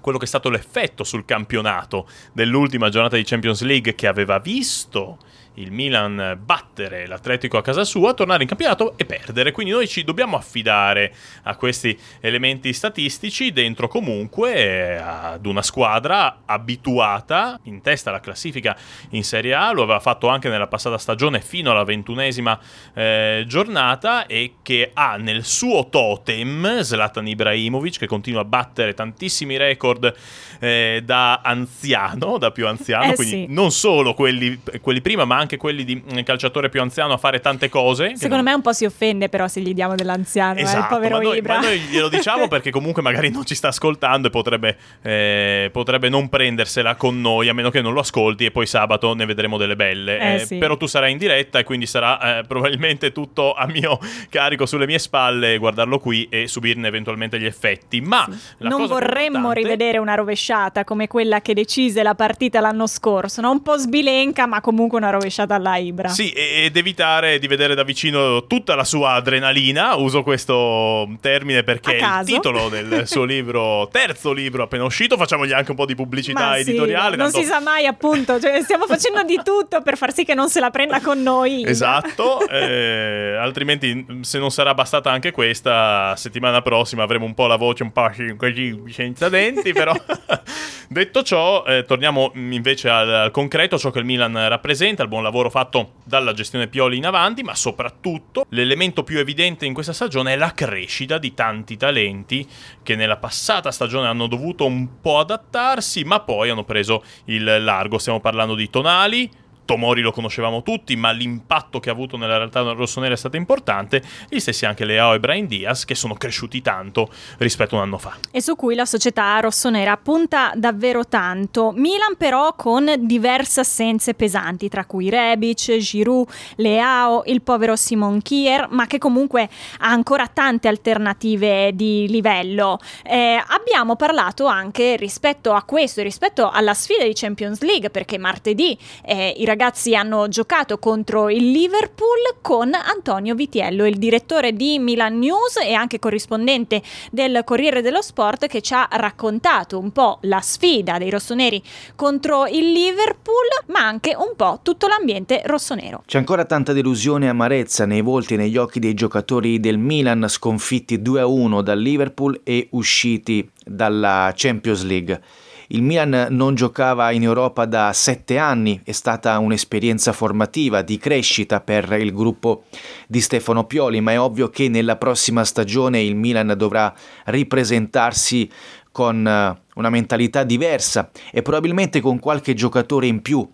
quello 0.00 0.18
che 0.18 0.24
è 0.24 0.28
stato 0.28 0.50
l'effetto 0.50 1.04
sul 1.04 1.24
campionato 1.24 2.08
dell'ultima 2.32 2.88
giornata 2.88 3.16
di 3.16 3.24
Champions 3.24 3.62
League 3.62 3.94
che 3.94 4.06
aveva 4.06 4.38
visto 4.38 5.18
il 5.54 5.70
Milan 5.70 6.38
battere 6.42 7.06
l'Atletico 7.06 7.58
a 7.58 7.62
casa 7.62 7.84
sua, 7.84 8.14
tornare 8.14 8.42
in 8.42 8.48
campionato 8.48 8.94
e 8.96 9.04
perdere. 9.04 9.52
Quindi 9.52 9.72
noi 9.72 9.86
ci 9.86 10.04
dobbiamo 10.04 10.36
affidare 10.36 11.14
a 11.44 11.56
questi 11.56 11.98
elementi 12.20 12.72
statistici 12.72 13.52
dentro 13.52 13.88
comunque 13.88 14.98
ad 14.98 15.46
una 15.46 15.62
squadra 15.62 16.38
abituata 16.44 17.58
in 17.64 17.80
testa 17.82 18.10
alla 18.10 18.20
classifica 18.20 18.76
in 19.10 19.24
Serie 19.24 19.54
A, 19.54 19.72
lo 19.72 19.82
aveva 19.82 20.00
fatto 20.00 20.28
anche 20.28 20.48
nella 20.48 20.66
passata 20.66 20.98
stagione 20.98 21.40
fino 21.40 21.70
alla 21.70 21.84
ventunesima 21.84 22.58
eh, 22.94 23.44
giornata 23.46 24.26
e 24.26 24.54
che 24.62 24.90
ha 24.92 25.16
nel 25.16 25.44
suo 25.44 25.88
totem 25.88 26.80
Zlatan 26.80 27.26
Ibrahimovic 27.28 27.98
che 27.98 28.06
continua 28.06 28.40
a 28.40 28.44
battere 28.44 28.94
tantissimi 28.94 29.56
record 29.56 30.12
eh, 30.58 31.02
da 31.04 31.40
anziano, 31.42 32.38
da 32.38 32.50
più 32.50 32.66
anziano, 32.66 33.12
eh 33.12 33.14
quindi 33.14 33.34
sì. 33.34 33.46
non 33.48 33.70
solo 33.70 34.14
quelli, 34.14 34.60
quelli 34.80 35.00
prima 35.00 35.24
ma 35.24 35.36
anche 35.36 35.43
anche 35.44 35.56
quelli 35.56 35.84
di 35.84 35.96
mm, 35.96 36.20
calciatore 36.22 36.68
più 36.68 36.80
anziano 36.80 37.12
a 37.12 37.16
fare 37.16 37.40
tante 37.40 37.68
cose. 37.68 38.16
Secondo 38.16 38.36
non... 38.36 38.44
me 38.44 38.52
un 38.54 38.62
po' 38.62 38.72
si 38.72 38.84
offende 38.84 39.28
però 39.28 39.46
se 39.46 39.60
gli 39.60 39.72
diamo 39.72 39.94
dell'anziano, 39.94 40.58
esatto, 40.58 40.58
eh, 40.58 40.72
il 40.72 40.78
esatto, 40.78 40.94
povero 40.94 41.16
ma 41.16 41.22
noi, 41.22 41.36
Ibra. 41.38 41.54
Ma 41.54 41.60
noi 41.60 41.78
glielo 41.80 42.08
diciamo 42.08 42.48
perché 42.48 42.70
comunque 42.72 43.02
magari 43.02 43.30
non 43.30 43.44
ci 43.44 43.54
sta 43.54 43.68
ascoltando 43.68 44.28
e 44.28 44.30
potrebbe, 44.30 44.76
eh, 45.02 45.68
potrebbe, 45.72 46.08
non 46.08 46.28
prendersela 46.28 46.96
con 46.96 47.20
noi 47.20 47.48
a 47.48 47.54
meno 47.54 47.70
che 47.70 47.80
non 47.80 47.92
lo 47.92 48.00
ascolti 48.00 48.46
e 48.46 48.50
poi 48.50 48.66
sabato 48.66 49.14
ne 49.14 49.26
vedremo 49.26 49.56
delle 49.56 49.76
belle. 49.76 50.18
Eh, 50.18 50.34
eh, 50.34 50.38
sì. 50.40 50.56
Però 50.56 50.76
tu 50.76 50.86
sarai 50.86 51.12
in 51.12 51.18
diretta 51.18 51.58
e 51.58 51.64
quindi 51.64 51.86
sarà 51.86 52.38
eh, 52.38 52.42
probabilmente 52.44 53.12
tutto 53.12 53.54
a 53.54 53.66
mio 53.66 53.98
carico 54.28 54.66
sulle 54.66 54.86
mie 54.86 54.98
spalle 54.98 55.58
guardarlo 55.58 55.98
qui 55.98 56.26
e 56.30 56.48
subirne 56.48 56.88
eventualmente 56.88 57.38
gli 57.38 57.46
effetti. 57.46 58.00
Ma 58.00 58.26
sì. 58.28 58.36
non 58.58 58.86
vorremmo 58.86 59.36
importante... 59.36 59.60
rivedere 59.60 59.98
una 59.98 60.14
rovesciata 60.14 60.84
come 60.84 61.06
quella 61.06 61.40
che 61.40 61.54
decise 61.54 62.02
la 62.02 62.14
partita 62.14 62.60
l'anno 62.60 62.86
scorso, 62.86 63.40
no? 63.40 63.50
un 63.50 63.62
po' 63.62 63.76
sbilenca 63.76 64.46
ma 64.46 64.60
comunque 64.60 64.98
una 64.98 65.10
rovesciata 65.10 65.33
rovesciata 65.34 65.54
alla 65.56 65.76
Ibra. 65.76 66.08
Sì, 66.08 66.30
ed 66.30 66.76
evitare 66.76 67.38
di 67.38 67.48
vedere 67.48 67.74
da 67.74 67.82
vicino 67.82 68.46
tutta 68.46 68.74
la 68.74 68.84
sua 68.84 69.12
adrenalina. 69.12 69.96
Uso 69.96 70.22
questo 70.22 71.08
termine 71.20 71.64
perché 71.64 71.96
è 71.96 72.20
il 72.20 72.24
titolo 72.24 72.68
del 72.68 73.02
suo 73.08 73.24
libro, 73.24 73.88
terzo 73.90 74.32
libro 74.32 74.62
appena 74.62 74.84
uscito. 74.84 75.16
Facciamogli 75.16 75.52
anche 75.52 75.72
un 75.72 75.76
po' 75.76 75.86
di 75.86 75.94
pubblicità 75.94 76.50
Ma 76.50 76.58
editoriale. 76.58 77.12
Sì, 77.12 77.16
non 77.16 77.30
tanto... 77.30 77.46
si 77.46 77.52
sa 77.52 77.60
mai, 77.60 77.86
appunto. 77.86 78.40
Cioè, 78.40 78.62
stiamo 78.62 78.86
facendo 78.86 79.22
di 79.24 79.40
tutto 79.42 79.82
per 79.82 79.96
far 79.96 80.12
sì 80.14 80.24
che 80.24 80.34
non 80.34 80.48
se 80.48 80.60
la 80.60 80.70
prenda 80.70 81.00
con 81.00 81.20
noi. 81.20 81.64
Esatto. 81.66 82.46
eh, 82.48 83.36
altrimenti, 83.38 84.20
se 84.20 84.38
non 84.38 84.50
sarà 84.50 84.74
bastata 84.74 85.10
anche 85.10 85.32
questa, 85.32 86.14
settimana 86.16 86.62
prossima 86.62 87.02
avremo 87.02 87.24
un 87.24 87.34
po' 87.34 87.46
la 87.46 87.56
voce 87.56 87.82
un 87.82 87.92
po' 87.92 88.10
così 88.36 88.82
senza 88.90 89.28
denti. 89.28 89.72
Però, 89.72 89.92
detto 90.88 91.22
ciò, 91.22 91.64
eh, 91.66 91.84
torniamo 91.84 92.30
invece 92.34 92.88
al, 92.88 93.12
al 93.12 93.30
concreto, 93.30 93.78
ciò 93.78 93.90
che 93.90 93.98
il 93.98 94.04
Milan 94.04 94.48
rappresenta, 94.48 95.02
il 95.02 95.08
buon 95.08 95.23
lavoro 95.24 95.50
fatto 95.50 95.94
dalla 96.04 96.32
gestione 96.32 96.68
Pioli 96.68 96.96
in 96.96 97.06
avanti, 97.06 97.42
ma 97.42 97.54
soprattutto 97.56 98.46
l'elemento 98.50 99.02
più 99.02 99.18
evidente 99.18 99.66
in 99.66 99.74
questa 99.74 99.92
stagione 99.92 100.34
è 100.34 100.36
la 100.36 100.54
crescita 100.54 101.18
di 101.18 101.34
tanti 101.34 101.76
talenti 101.76 102.46
che 102.82 102.94
nella 102.94 103.16
passata 103.16 103.72
stagione 103.72 104.06
hanno 104.06 104.28
dovuto 104.28 104.64
un 104.64 105.00
po' 105.00 105.18
adattarsi, 105.18 106.04
ma 106.04 106.20
poi 106.20 106.50
hanno 106.50 106.64
preso 106.64 107.02
il 107.24 107.42
largo. 107.64 107.98
Stiamo 107.98 108.20
parlando 108.20 108.54
di 108.54 108.70
Tonali, 108.70 109.28
Tomori 109.64 110.00
lo 110.02 110.12
conoscevamo 110.12 110.62
tutti, 110.62 110.96
ma 110.96 111.10
l'impatto 111.10 111.80
che 111.80 111.88
ha 111.88 111.92
avuto 111.92 112.16
nella 112.16 112.36
realtà 112.36 112.60
rossonera 112.72 113.14
è 113.14 113.16
stato 113.16 113.36
importante. 113.36 114.02
Gli 114.28 114.38
stessi 114.38 114.66
anche 114.66 114.84
Leao 114.84 115.14
e 115.14 115.20
Brian 115.20 115.46
Diaz, 115.46 115.84
che 115.84 115.94
sono 115.94 116.14
cresciuti 116.14 116.60
tanto 116.60 117.08
rispetto 117.38 117.74
a 117.74 117.78
un 117.78 117.84
anno 117.84 117.98
fa. 117.98 118.16
E 118.30 118.40
su 118.40 118.56
cui 118.56 118.74
la 118.74 118.84
società 118.84 119.38
rossonera 119.40 119.96
punta 119.96 120.52
davvero 120.54 121.06
tanto. 121.06 121.72
Milan, 121.74 122.16
però, 122.16 122.54
con 122.54 122.92
diverse 122.98 123.60
assenze 123.60 124.14
pesanti, 124.14 124.68
tra 124.68 124.84
cui 124.84 125.08
Rebic, 125.08 125.76
Giroud, 125.76 126.28
Leao, 126.56 127.22
il 127.26 127.42
povero 127.42 127.76
Simon 127.76 128.20
Kier, 128.20 128.68
ma 128.70 128.86
che 128.86 128.98
comunque 128.98 129.48
ha 129.78 129.88
ancora 129.88 130.26
tante 130.26 130.68
alternative 130.68 131.74
di 131.74 132.06
livello. 132.08 132.78
Eh, 133.02 133.42
abbiamo 133.46 133.96
parlato 133.96 134.46
anche 134.46 134.96
rispetto 134.96 135.52
a 135.52 135.62
questo, 135.62 136.02
rispetto 136.02 136.50
alla 136.50 136.74
sfida 136.74 137.04
di 137.04 137.12
Champions 137.14 137.60
League, 137.62 137.90
perché 137.90 138.18
martedì 138.18 138.76
eh, 139.04 139.34
i 139.36 139.44
ragazzi 139.54 139.94
hanno 139.94 140.26
giocato 140.26 140.78
contro 140.78 141.30
il 141.30 141.52
Liverpool 141.52 142.38
con 142.42 142.74
Antonio 142.74 143.36
Vitiello, 143.36 143.86
il 143.86 143.98
direttore 143.98 144.52
di 144.52 144.80
Milan 144.80 145.16
News 145.16 145.58
e 145.62 145.74
anche 145.74 146.00
corrispondente 146.00 146.82
del 147.12 147.42
Corriere 147.44 147.80
dello 147.80 148.02
Sport 148.02 148.48
che 148.48 148.60
ci 148.60 148.74
ha 148.74 148.88
raccontato 148.90 149.78
un 149.78 149.92
po' 149.92 150.18
la 150.22 150.40
sfida 150.40 150.98
dei 150.98 151.08
rossoneri 151.08 151.62
contro 151.94 152.46
il 152.46 152.72
Liverpool, 152.72 153.46
ma 153.66 153.86
anche 153.86 154.16
un 154.16 154.32
po' 154.34 154.58
tutto 154.60 154.88
l'ambiente 154.88 155.42
rossonero. 155.46 156.02
C'è 156.04 156.18
ancora 156.18 156.44
tanta 156.46 156.72
delusione 156.72 157.26
e 157.26 157.28
amarezza 157.28 157.86
nei 157.86 158.00
volti 158.00 158.34
e 158.34 158.38
negli 158.38 158.56
occhi 158.56 158.80
dei 158.80 158.94
giocatori 158.94 159.60
del 159.60 159.78
Milan 159.78 160.26
sconfitti 160.28 160.98
2-1 160.98 161.60
dal 161.60 161.78
Liverpool 161.78 162.40
e 162.42 162.66
usciti 162.72 163.48
dalla 163.64 164.32
Champions 164.34 164.82
League. 164.82 165.22
Il 165.68 165.82
Milan 165.82 166.26
non 166.30 166.54
giocava 166.54 167.10
in 167.10 167.22
Europa 167.22 167.64
da 167.64 167.92
sette 167.94 168.36
anni, 168.36 168.80
è 168.84 168.92
stata 168.92 169.38
un'esperienza 169.38 170.12
formativa 170.12 170.82
di 170.82 170.98
crescita 170.98 171.60
per 171.60 171.90
il 171.98 172.12
gruppo 172.12 172.64
di 173.06 173.20
Stefano 173.20 173.64
Pioli, 173.64 174.00
ma 174.02 174.12
è 174.12 174.20
ovvio 174.20 174.50
che 174.50 174.68
nella 174.68 174.96
prossima 174.96 175.44
stagione 175.44 176.02
il 176.02 176.16
Milan 176.16 176.54
dovrà 176.56 176.94
ripresentarsi 177.26 178.50
con 178.94 179.26
eh, 179.26 179.62
una 179.74 179.90
mentalità 179.90 180.44
diversa 180.44 181.10
e 181.32 181.42
probabilmente 181.42 182.00
con 182.00 182.20
qualche 182.20 182.54
giocatore 182.54 183.08
in 183.08 183.22
più, 183.22 183.44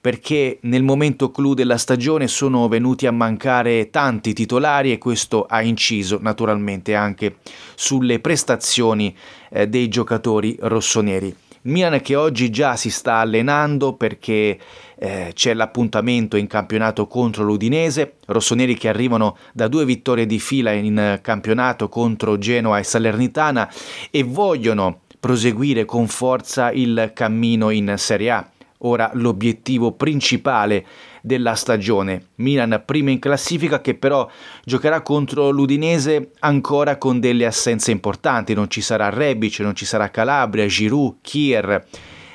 perché 0.00 0.58
nel 0.62 0.82
momento 0.82 1.30
clou 1.30 1.54
della 1.54 1.76
stagione 1.76 2.26
sono 2.26 2.66
venuti 2.66 3.06
a 3.06 3.12
mancare 3.12 3.90
tanti 3.90 4.32
titolari 4.32 4.90
e 4.90 4.98
questo 4.98 5.44
ha 5.44 5.62
inciso 5.62 6.18
naturalmente 6.20 6.96
anche 6.96 7.36
sulle 7.76 8.18
prestazioni 8.18 9.14
eh, 9.50 9.68
dei 9.68 9.86
giocatori 9.86 10.56
rossoneri. 10.58 11.46
Milan 11.62 12.00
che 12.00 12.14
oggi 12.14 12.50
già 12.50 12.76
si 12.76 12.90
sta 12.90 13.16
allenando 13.16 13.94
perché 13.94 14.58
eh, 14.96 15.30
c'è 15.34 15.54
l'appuntamento 15.54 16.36
in 16.36 16.46
campionato 16.46 17.06
contro 17.06 17.44
l'Udinese, 17.44 18.14
rossoneri 18.26 18.76
che 18.76 18.88
arrivano 18.88 19.36
da 19.52 19.68
due 19.68 19.84
vittorie 19.84 20.26
di 20.26 20.38
fila 20.38 20.72
in 20.72 21.18
campionato 21.22 21.88
contro 21.88 22.38
Genoa 22.38 22.78
e 22.78 22.84
Salernitana 22.84 23.72
e 24.10 24.22
vogliono 24.22 25.00
proseguire 25.20 25.84
con 25.84 26.06
forza 26.06 26.70
il 26.70 27.10
cammino 27.14 27.70
in 27.70 27.94
Serie 27.96 28.30
A. 28.30 28.50
Ora 28.82 29.10
l'obiettivo 29.14 29.92
principale 29.92 30.86
della 31.22 31.54
stagione. 31.54 32.28
Milan 32.36 32.82
prima 32.84 33.10
in 33.10 33.18
classifica 33.18 33.80
che 33.80 33.94
però 33.94 34.28
giocherà 34.64 35.02
contro 35.02 35.50
l'Udinese 35.50 36.30
ancora 36.40 36.96
con 36.96 37.20
delle 37.20 37.46
assenze 37.46 37.90
importanti. 37.90 38.54
Non 38.54 38.70
ci 38.70 38.80
sarà 38.80 39.08
Rebic, 39.08 39.60
non 39.60 39.74
ci 39.74 39.84
sarà 39.84 40.10
Calabria, 40.10 40.66
Giroud, 40.66 41.16
Kier, 41.22 41.86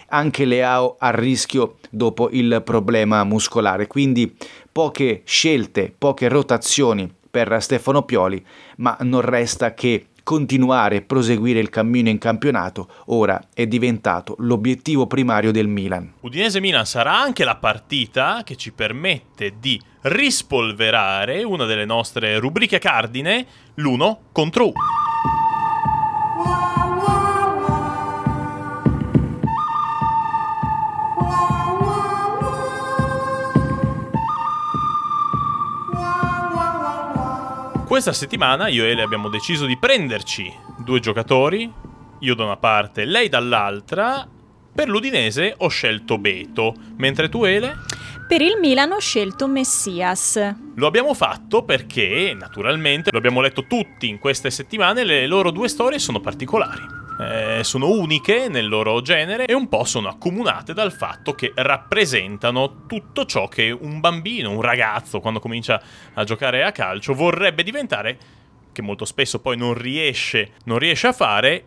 anche 0.07 0.45
Leao 0.45 0.95
a 0.99 1.11
rischio 1.11 1.77
dopo 1.89 2.29
il 2.31 2.61
problema 2.63 3.23
muscolare. 3.23 3.87
Quindi 3.87 4.35
poche 4.71 5.21
scelte, 5.25 5.93
poche 5.97 6.27
rotazioni 6.27 7.11
per 7.29 7.57
Stefano 7.61 8.03
Pioli, 8.03 8.43
ma 8.77 8.95
non 9.01 9.21
resta 9.21 9.73
che 9.73 10.07
continuare 10.23 10.95
e 10.97 11.01
proseguire 11.01 11.59
il 11.59 11.69
cammino 11.69 12.09
in 12.09 12.17
campionato 12.17 12.89
ora 13.07 13.39
è 13.53 13.67
diventato 13.67 14.35
l'obiettivo 14.39 15.05
primario 15.05 15.51
del 15.51 15.67
Milan. 15.67 16.13
Udinese-Milan 16.21 16.85
sarà 16.85 17.19
anche 17.19 17.43
la 17.43 17.57
partita 17.57 18.41
che 18.43 18.55
ci 18.55 18.71
permette 18.71 19.53
di 19.59 19.79
rispolverare 20.01 21.43
una 21.43 21.65
delle 21.65 21.85
nostre 21.85 22.39
rubriche 22.39 22.79
cardine, 22.79 23.45
l'uno 23.75 24.21
contro 24.31 24.65
uno. 24.65 25.02
Questa 37.93 38.11
settimana 38.11 38.69
io 38.69 38.85
e 38.85 38.89
Ele 38.89 39.03
abbiamo 39.03 39.29
deciso 39.29 39.67
di 39.67 39.77
prenderci 39.77 40.51
due 40.79 40.99
giocatori, 40.99 41.71
io 42.21 42.33
da 42.33 42.43
una 42.43 42.57
parte, 42.57 43.05
lei 43.05 43.29
dall'altra. 43.29 44.27
Per 44.73 44.89
l'Udinese 44.89 45.53
ho 45.55 45.67
scelto 45.67 46.17
Beto, 46.17 46.73
mentre 46.97 47.29
tu 47.29 47.43
Ele? 47.43 47.77
per 48.27 48.41
il 48.41 48.57
Milan 48.59 48.93
ho 48.93 48.99
scelto 48.99 49.47
Messias. 49.47 50.55
Lo 50.73 50.87
abbiamo 50.87 51.13
fatto 51.13 51.61
perché, 51.61 52.35
naturalmente, 52.35 53.11
lo 53.11 53.19
abbiamo 53.19 53.41
letto 53.41 53.67
tutti 53.67 54.07
in 54.07 54.17
queste 54.17 54.49
settimane, 54.49 55.03
le 55.03 55.27
loro 55.27 55.51
due 55.51 55.67
storie 55.67 55.99
sono 55.99 56.19
particolari. 56.19 57.02
Eh, 57.19 57.63
sono 57.63 57.89
uniche 57.89 58.47
nel 58.49 58.67
loro 58.67 59.01
genere 59.01 59.45
e 59.45 59.53
un 59.53 59.69
po' 59.69 59.83
sono 59.83 60.07
accomunate 60.07 60.73
dal 60.73 60.91
fatto 60.91 61.33
che 61.33 61.51
rappresentano 61.53 62.85
tutto 62.87 63.25
ciò 63.25 63.47
che 63.47 63.69
un 63.69 63.99
bambino, 63.99 64.49
un 64.51 64.61
ragazzo, 64.61 65.19
quando 65.19 65.39
comincia 65.39 65.81
a 66.13 66.23
giocare 66.23 66.63
a 66.63 66.71
calcio, 66.71 67.13
vorrebbe 67.13 67.61
diventare, 67.61 68.17
che 68.71 68.81
molto 68.81 69.05
spesso 69.05 69.39
poi 69.39 69.57
non 69.57 69.75
riesce, 69.75 70.53
non 70.65 70.79
riesce 70.79 71.07
a 71.07 71.13
fare, 71.13 71.63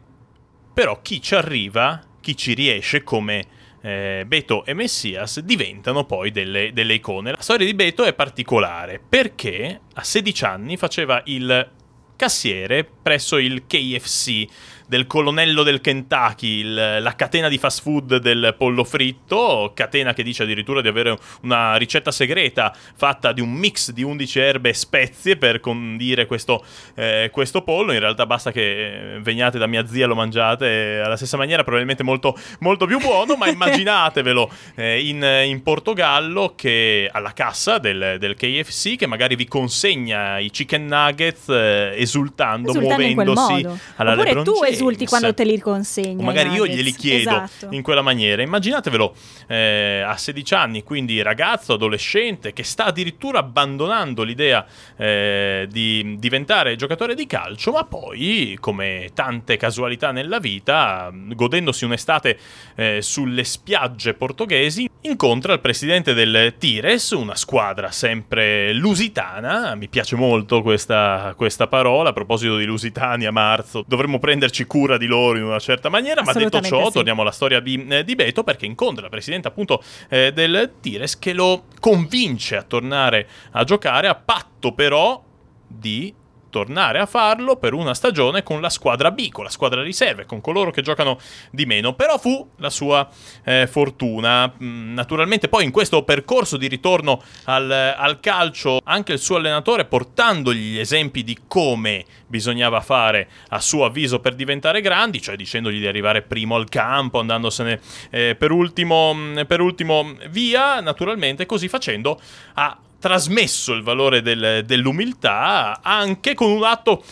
però 0.74 1.00
chi 1.00 1.22
ci 1.22 1.34
arriva, 1.34 2.02
chi 2.20 2.36
ci 2.36 2.52
riesce 2.52 3.04
come 3.04 3.46
eh, 3.82 4.24
Beto 4.26 4.64
e 4.64 4.74
Messias 4.74 5.38
diventano 5.40 6.04
poi 6.04 6.32
delle, 6.32 6.72
delle 6.72 6.94
icone. 6.94 7.30
La 7.30 7.40
storia 7.40 7.64
di 7.64 7.74
Beto 7.74 8.02
è 8.02 8.12
particolare 8.14 9.00
perché 9.06 9.80
a 9.94 10.02
16 10.02 10.44
anni 10.44 10.76
faceva 10.76 11.22
il 11.26 11.70
cassiere 12.16 12.84
presso 12.84 13.36
il 13.36 13.66
KFC 13.66 14.46
del 14.86 15.06
colonnello 15.06 15.62
del 15.62 15.80
Kentucky, 15.80 16.60
il, 16.60 16.74
la 17.00 17.14
catena 17.14 17.48
di 17.48 17.58
fast 17.58 17.82
food 17.82 18.16
del 18.16 18.54
pollo 18.56 18.84
fritto, 18.84 19.72
catena 19.74 20.14
che 20.14 20.22
dice 20.22 20.44
addirittura 20.44 20.80
di 20.80 20.88
avere 20.88 21.18
una 21.42 21.76
ricetta 21.76 22.10
segreta 22.10 22.74
fatta 22.94 23.32
di 23.32 23.40
un 23.40 23.50
mix 23.52 23.90
di 23.90 24.02
11 24.02 24.38
erbe 24.38 24.68
e 24.70 24.74
spezie 24.74 25.36
per 25.36 25.60
condire 25.60 26.26
questo, 26.26 26.64
eh, 26.94 27.30
questo 27.32 27.62
pollo. 27.62 27.92
In 27.92 27.98
realtà 28.00 28.26
basta 28.26 28.52
che 28.52 29.18
veniate 29.20 29.58
da 29.58 29.66
mia 29.66 29.86
zia 29.86 30.04
e 30.04 30.08
lo 30.08 30.14
mangiate 30.14 31.00
alla 31.02 31.16
stessa 31.16 31.36
maniera, 31.36 31.62
probabilmente 31.62 32.02
molto, 32.02 32.36
molto 32.60 32.86
più 32.86 32.98
buono, 32.98 33.34
ma 33.36 33.48
immaginatevelo 33.50 34.50
eh, 34.76 35.06
in, 35.06 35.22
in, 35.46 35.62
Portogallo 35.62 36.54
che 36.54 37.08
alla 37.10 37.32
cassa 37.32 37.78
del, 37.78 38.16
del, 38.18 38.34
KFC 38.34 38.96
che 38.96 39.06
magari 39.06 39.34
vi 39.34 39.48
consegna 39.48 40.38
i 40.38 40.50
chicken 40.50 40.86
nuggets 40.86 41.48
eh, 41.48 41.94
esultando, 41.96 42.70
esultando 42.70 42.80
muovendosi 42.80 43.66
alla 43.96 44.12
Oppure 44.12 44.28
LeBron 44.28 44.44
tu 44.44 44.62
Esulti 44.76 45.06
quando 45.06 45.34
te 45.34 45.44
li 45.44 45.58
consegna. 45.58 46.22
O 46.22 46.24
magari 46.24 46.50
io 46.50 46.66
glieli 46.66 46.92
chiedo 46.92 47.44
esatto. 47.44 47.74
in 47.74 47.82
quella 47.82 48.02
maniera. 48.02 48.42
Immaginatevelo 48.42 49.14
eh, 49.46 50.02
a 50.06 50.16
16 50.16 50.54
anni, 50.54 50.82
quindi 50.82 51.20
ragazzo, 51.22 51.74
adolescente, 51.74 52.52
che 52.52 52.62
sta 52.62 52.86
addirittura 52.86 53.40
abbandonando 53.40 54.22
l'idea 54.22 54.64
eh, 54.96 55.66
di 55.70 56.16
diventare 56.18 56.76
giocatore 56.76 57.14
di 57.14 57.26
calcio, 57.26 57.72
ma 57.72 57.84
poi, 57.84 58.56
come 58.60 59.10
tante 59.14 59.56
casualità 59.56 60.12
nella 60.12 60.38
vita, 60.38 61.10
godendosi 61.12 61.84
un'estate 61.84 62.38
eh, 62.74 62.98
sulle 63.02 63.44
spiagge 63.44 64.14
portoghesi, 64.14 64.88
incontra 65.02 65.52
il 65.52 65.60
presidente 65.60 66.14
del 66.14 66.54
Tires, 66.58 67.10
una 67.10 67.34
squadra 67.34 67.90
sempre 67.90 68.72
lusitana. 68.72 69.74
Mi 69.74 69.88
piace 69.88 70.16
molto 70.16 70.62
questa, 70.62 71.34
questa 71.36 71.66
parola. 71.66 72.10
A 72.10 72.12
proposito 72.12 72.56
di 72.56 72.64
lusitani 72.64 73.24
a 73.24 73.32
marzo, 73.32 73.84
dovremmo 73.86 74.18
prenderci 74.18 74.65
cura 74.66 74.96
di 74.96 75.06
loro 75.06 75.38
in 75.38 75.44
una 75.44 75.58
certa 75.58 75.88
maniera. 75.88 76.22
Ma 76.22 76.32
detto 76.32 76.60
ciò, 76.60 76.86
sì. 76.86 76.92
torniamo 76.92 77.22
alla 77.22 77.30
storia 77.30 77.60
di, 77.60 77.86
eh, 77.88 78.04
di, 78.04 78.14
Beto, 78.14 78.44
perché 78.44 78.66
incontra 78.66 79.04
il 79.04 79.10
presidente 79.10 79.48
appunto 79.48 79.82
eh, 80.08 80.32
del 80.32 80.74
Tires 80.80 81.18
che 81.18 81.32
lo 81.32 81.64
convince 81.80 82.56
a 82.56 82.62
tornare 82.62 83.28
a 83.52 83.64
giocare, 83.64 84.08
a 84.08 84.14
patto 84.14 84.72
però 84.72 85.22
di 85.66 86.14
tornare 86.50 86.98
a 86.98 87.06
farlo 87.06 87.56
per 87.56 87.74
una 87.74 87.94
stagione 87.94 88.42
con 88.42 88.60
la 88.60 88.70
squadra 88.70 89.10
B, 89.10 89.30
con 89.30 89.44
la 89.44 89.50
squadra 89.50 89.82
riserve, 89.82 90.26
con 90.26 90.40
coloro 90.40 90.70
che 90.70 90.82
giocano 90.82 91.18
di 91.50 91.66
meno. 91.66 91.94
Però 91.94 92.18
fu 92.18 92.48
la 92.56 92.70
sua 92.70 93.08
eh, 93.44 93.66
fortuna. 93.66 94.52
Mm, 94.62 94.94
naturalmente 94.94 95.48
poi 95.48 95.64
in 95.64 95.70
questo 95.70 96.02
percorso 96.02 96.56
di 96.56 96.68
ritorno 96.68 97.22
al, 97.44 97.70
al, 97.70 98.20
calcio 98.20 98.80
anche 98.84 99.12
il 99.12 99.18
suo 99.18 99.36
allenatore 99.36 99.84
portandogli 99.84 100.74
gli 100.74 100.78
esempi 100.78 101.22
di 101.22 101.38
come 101.46 102.04
bisognava 102.26 102.80
fare 102.80 103.28
a 103.48 103.60
suo 103.60 103.84
avviso 103.84 104.20
per 104.20 104.34
diventare 104.34 104.80
grandi, 104.80 105.20
cioè 105.20 105.36
dicendogli 105.36 105.78
di 105.78 105.86
arrivare 105.86 106.22
primo 106.22 106.56
al 106.56 106.68
campo, 106.68 107.20
andandosene 107.20 107.80
eh, 108.10 108.34
per, 108.36 108.50
ultimo, 108.50 109.14
mm, 109.14 109.42
per 109.46 109.60
ultimo 109.60 110.14
via, 110.28 110.80
naturalmente 110.80 111.46
così 111.46 111.68
facendo 111.68 112.20
ha 112.54 112.78
trasmesso 112.98 113.72
il 113.72 113.82
valore 113.82 114.22
del, 114.22 114.62
dell'umiltà 114.64 115.80
anche 115.82 116.34
con 116.34 116.50
un 116.50 116.64
atto 116.64 117.02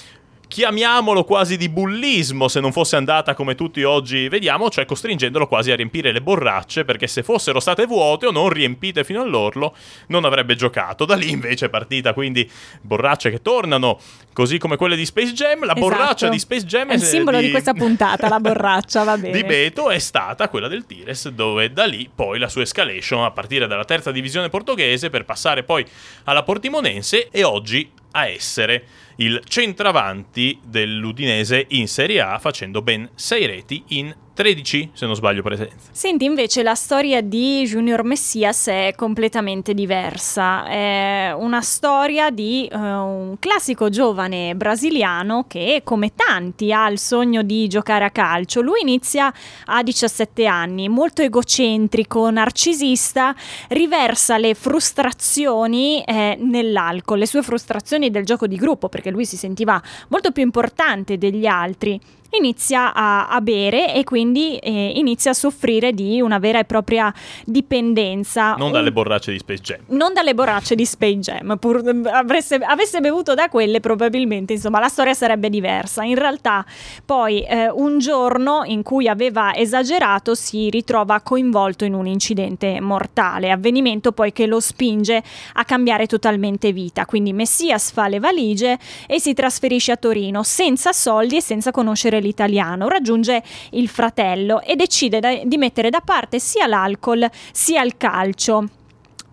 chiamiamolo 0.48 1.24
quasi 1.24 1.56
di 1.56 1.68
bullismo 1.68 2.48
se 2.48 2.60
non 2.60 2.72
fosse 2.72 2.96
andata 2.96 3.34
come 3.34 3.54
tutti 3.54 3.82
oggi 3.82 4.28
vediamo, 4.28 4.70
cioè 4.70 4.84
costringendolo 4.84 5.46
quasi 5.46 5.70
a 5.70 5.76
riempire 5.76 6.12
le 6.12 6.20
borracce 6.20 6.84
perché 6.84 7.06
se 7.06 7.22
fossero 7.22 7.60
state 7.60 7.86
vuote 7.86 8.26
o 8.26 8.30
non 8.30 8.48
riempite 8.48 9.04
fino 9.04 9.20
all'orlo 9.22 9.74
non 10.08 10.24
avrebbe 10.24 10.54
giocato. 10.54 11.04
Da 11.04 11.14
lì 11.14 11.30
invece 11.30 11.66
è 11.66 11.68
partita 11.68 12.12
quindi 12.12 12.48
borracce 12.80 13.30
che 13.30 13.42
tornano, 13.42 13.98
così 14.32 14.58
come 14.58 14.76
quelle 14.76 14.96
di 14.96 15.06
Space 15.06 15.32
Jam, 15.32 15.60
la 15.60 15.74
esatto. 15.74 15.80
borraccia 15.80 16.28
di 16.28 16.38
Space 16.38 16.66
Jam 16.66 16.88
è 16.88 16.94
il 16.94 17.02
simbolo 17.02 17.38
di, 17.38 17.46
di 17.46 17.50
questa 17.50 17.74
puntata, 17.74 18.28
la 18.28 18.40
borraccia, 18.40 19.04
va 19.04 19.16
bene. 19.18 19.36
Di 19.36 19.44
Beto 19.44 19.90
è 19.90 19.98
stata 19.98 20.48
quella 20.48 20.68
del 20.68 20.86
Tires 20.86 21.28
dove 21.28 21.72
da 21.72 21.84
lì 21.84 22.08
poi 22.14 22.38
la 22.38 22.48
sua 22.48 22.62
escalation 22.62 23.24
a 23.24 23.30
partire 23.30 23.66
dalla 23.66 23.84
terza 23.84 24.10
divisione 24.10 24.48
portoghese 24.48 25.10
per 25.10 25.24
passare 25.24 25.62
poi 25.62 25.84
alla 26.24 26.42
Portimonense 26.42 27.28
e 27.30 27.42
oggi 27.42 27.90
a 28.12 28.28
essere 28.28 28.84
il 29.16 29.42
centravanti 29.46 30.58
dell'Udinese 30.64 31.66
in 31.68 31.88
Serie 31.88 32.20
A 32.20 32.38
facendo 32.38 32.82
ben 32.82 33.08
6 33.14 33.46
reti 33.46 33.82
in 33.88 34.14
13, 34.34 34.90
se 34.92 35.06
non 35.06 35.14
sbaglio, 35.14 35.42
presenze. 35.42 35.90
Senti, 35.92 36.24
invece 36.24 36.64
la 36.64 36.74
storia 36.74 37.20
di 37.22 37.62
Junior 37.64 38.02
Messias 38.02 38.66
è 38.66 38.92
completamente 38.96 39.74
diversa. 39.74 40.66
È 40.66 41.32
una 41.36 41.60
storia 41.60 42.30
di 42.30 42.68
uh, 42.70 42.76
un 42.76 43.36
classico 43.38 43.88
giovane 43.88 44.56
brasiliano 44.56 45.44
che, 45.46 45.82
come 45.84 46.14
tanti, 46.16 46.72
ha 46.72 46.88
il 46.88 46.98
sogno 46.98 47.42
di 47.42 47.68
giocare 47.68 48.04
a 48.04 48.10
calcio. 48.10 48.60
Lui 48.60 48.80
inizia 48.80 49.32
a 49.66 49.82
17 49.84 50.46
anni, 50.46 50.88
molto 50.88 51.22
egocentrico, 51.22 52.28
narcisista, 52.28 53.34
riversa 53.68 54.36
le 54.36 54.54
frustrazioni 54.54 56.02
eh, 56.02 56.36
nell'alcol, 56.40 57.20
le 57.20 57.26
sue 57.26 57.42
frustrazioni 57.42 58.10
del 58.10 58.24
gioco 58.24 58.48
di 58.48 58.56
gruppo, 58.56 58.88
perché 58.88 59.03
lui 59.10 59.26
si 59.26 59.36
sentiva 59.36 59.82
molto 60.08 60.30
più 60.32 60.42
importante 60.42 61.18
degli 61.18 61.46
altri 61.46 62.00
inizia 62.36 62.92
a, 62.92 63.28
a 63.28 63.40
bere 63.40 63.94
e 63.94 64.04
quindi 64.04 64.56
eh, 64.56 64.92
inizia 64.94 65.32
a 65.32 65.34
soffrire 65.34 65.92
di 65.92 66.20
una 66.20 66.38
vera 66.38 66.58
e 66.58 66.64
propria 66.64 67.12
dipendenza. 67.44 68.54
Non 68.54 68.72
dalle 68.72 68.92
borracce 68.92 69.32
di 69.32 69.38
Space 69.38 69.62
Jam. 69.62 69.80
Non 69.88 70.12
dalle 70.12 70.34
borracce 70.34 70.74
di 70.74 70.84
Space 70.84 71.18
Jam, 71.18 71.56
pur, 71.58 71.82
avresse, 72.10 72.56
avesse 72.56 73.00
bevuto 73.00 73.34
da 73.34 73.48
quelle 73.48 73.80
probabilmente 73.80 74.52
insomma 74.52 74.80
la 74.80 74.88
storia 74.88 75.14
sarebbe 75.14 75.50
diversa. 75.50 76.02
In 76.02 76.16
realtà 76.16 76.64
poi 77.04 77.42
eh, 77.42 77.70
un 77.70 77.98
giorno 77.98 78.62
in 78.64 78.82
cui 78.82 79.08
aveva 79.08 79.54
esagerato 79.54 80.34
si 80.34 80.70
ritrova 80.70 81.20
coinvolto 81.20 81.84
in 81.84 81.94
un 81.94 82.06
incidente 82.06 82.80
mortale, 82.80 83.50
avvenimento 83.50 84.12
poi 84.12 84.32
che 84.32 84.46
lo 84.46 84.60
spinge 84.60 85.22
a 85.54 85.64
cambiare 85.64 86.06
totalmente 86.06 86.72
vita. 86.72 87.06
Quindi 87.06 87.32
Messias 87.32 87.90
fa 87.90 88.08
le 88.08 88.18
valigie 88.18 88.78
e 89.06 89.20
si 89.20 89.34
trasferisce 89.34 89.92
a 89.92 89.96
Torino 89.96 90.42
senza 90.42 90.92
soldi 90.92 91.36
e 91.36 91.42
senza 91.42 91.70
conoscere 91.70 92.20
l'italiano, 92.24 92.88
raggiunge 92.88 93.42
il 93.70 93.88
fratello 93.88 94.60
e 94.60 94.74
decide 94.74 95.20
da, 95.20 95.38
di 95.44 95.56
mettere 95.56 95.90
da 95.90 96.00
parte 96.00 96.40
sia 96.40 96.66
l'alcol 96.66 97.28
sia 97.52 97.82
il 97.82 97.96
calcio. 97.96 98.68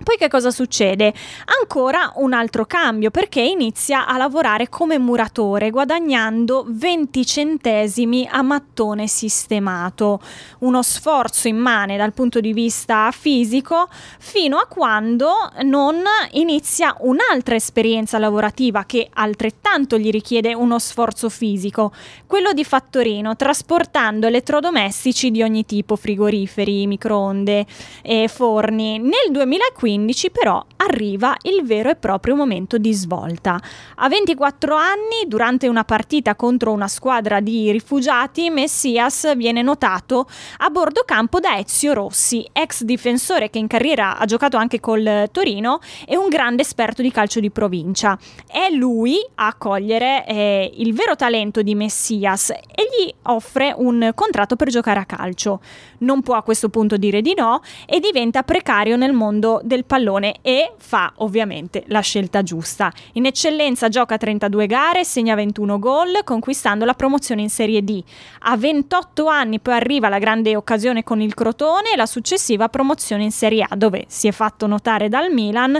Poi 0.03 0.17
che 0.17 0.29
cosa 0.29 0.49
succede? 0.49 1.13
Ancora 1.59 2.13
un 2.15 2.33
altro 2.33 2.65
cambio 2.65 3.11
perché 3.11 3.41
inizia 3.41 4.07
a 4.07 4.17
lavorare 4.17 4.67
come 4.67 4.97
muratore 4.97 5.69
guadagnando 5.69 6.65
20 6.67 7.25
centesimi 7.25 8.27
a 8.29 8.41
mattone 8.41 9.05
sistemato. 9.05 10.19
Uno 10.59 10.81
sforzo 10.81 11.47
immane 11.47 11.97
dal 11.97 12.13
punto 12.13 12.39
di 12.39 12.51
vista 12.51 13.11
fisico 13.11 13.89
fino 14.17 14.57
a 14.57 14.65
quando 14.65 15.51
non 15.63 16.01
inizia 16.31 16.95
un'altra 17.01 17.53
esperienza 17.53 18.17
lavorativa 18.17 18.85
che 18.85 19.07
altrettanto 19.13 19.99
gli 19.99 20.09
richiede 20.09 20.55
uno 20.55 20.79
sforzo 20.79 21.29
fisico, 21.29 21.91
quello 22.25 22.53
di 22.53 22.63
fattorino, 22.63 23.35
trasportando 23.35 24.25
elettrodomestici 24.25 25.29
di 25.29 25.43
ogni 25.43 25.63
tipo, 25.65 25.95
frigoriferi, 25.95 26.87
microonde, 26.87 27.65
e 28.01 28.27
forni. 28.27 28.97
Nel 28.97 29.29
2015 29.29 29.90
2015 29.91 30.31
però 30.31 30.63
arriva 30.77 31.35
il 31.43 31.63
vero 31.63 31.89
e 31.89 31.95
proprio 31.95 32.35
momento 32.35 32.77
di 32.77 32.93
svolta. 32.93 33.59
A 33.95 34.07
24 34.07 34.75
anni, 34.75 35.27
durante 35.27 35.67
una 35.67 35.83
partita 35.83 36.35
contro 36.35 36.71
una 36.71 36.87
squadra 36.87 37.39
di 37.39 37.71
rifugiati, 37.71 38.49
Messias 38.49 39.35
viene 39.35 39.61
notato 39.61 40.27
a 40.57 40.69
bordo 40.69 41.03
campo 41.05 41.39
da 41.39 41.57
Ezio 41.57 41.93
Rossi, 41.93 42.47
ex 42.51 42.83
difensore 42.83 43.49
che 43.49 43.59
in 43.59 43.67
carriera 43.67 44.17
ha 44.17 44.25
giocato 44.25 44.57
anche 44.57 44.79
col 44.79 45.29
Torino 45.31 45.79
e 46.05 46.17
un 46.17 46.29
grande 46.29 46.61
esperto 46.61 47.01
di 47.01 47.11
calcio 47.11 47.39
di 47.39 47.51
provincia. 47.51 48.17
È 48.47 48.69
lui 48.71 49.17
a 49.35 49.53
cogliere 49.55 50.25
eh, 50.25 50.71
il 50.75 50.93
vero 50.93 51.15
talento 51.15 51.61
di 51.61 51.75
Messias 51.75 52.49
e 52.49 52.83
gli 52.89 53.13
offre 53.23 53.73
un 53.75 54.11
contratto 54.15 54.55
per 54.55 54.69
giocare 54.69 54.99
a 54.99 55.05
calcio. 55.05 55.61
Non 55.99 56.21
può 56.21 56.35
a 56.35 56.43
questo 56.43 56.69
punto 56.69 56.97
dire 56.97 57.21
di 57.21 57.33
no 57.35 57.61
e 57.85 57.99
diventa 57.99 58.43
precario 58.43 58.97
nel 58.97 59.13
mondo 59.13 59.61
del 59.63 59.80
del 59.81 59.85
pallone 59.85 60.35
e 60.41 60.73
fa 60.77 61.11
ovviamente 61.17 61.83
la 61.87 61.99
scelta 62.01 62.43
giusta. 62.43 62.91
In 63.13 63.25
eccellenza 63.25 63.89
gioca 63.89 64.17
32 64.17 64.67
gare, 64.67 65.03
segna 65.03 65.35
21 65.35 65.79
gol, 65.79 66.23
conquistando 66.23 66.85
la 66.85 66.93
promozione 66.93 67.41
in 67.41 67.49
Serie 67.49 67.83
D. 67.83 68.01
A 68.39 68.55
28 68.55 69.25
anni 69.25 69.59
poi 69.59 69.73
arriva 69.73 70.09
la 70.09 70.19
grande 70.19 70.55
occasione 70.55 71.03
con 71.03 71.21
il 71.21 71.33
Crotone 71.33 71.93
e 71.93 71.97
la 71.97 72.05
successiva 72.05 72.69
promozione 72.69 73.23
in 73.23 73.31
Serie 73.31 73.65
A, 73.67 73.75
dove 73.75 74.05
si 74.07 74.27
è 74.27 74.31
fatto 74.31 74.67
notare 74.67 75.09
dal 75.09 75.31
Milan 75.31 75.79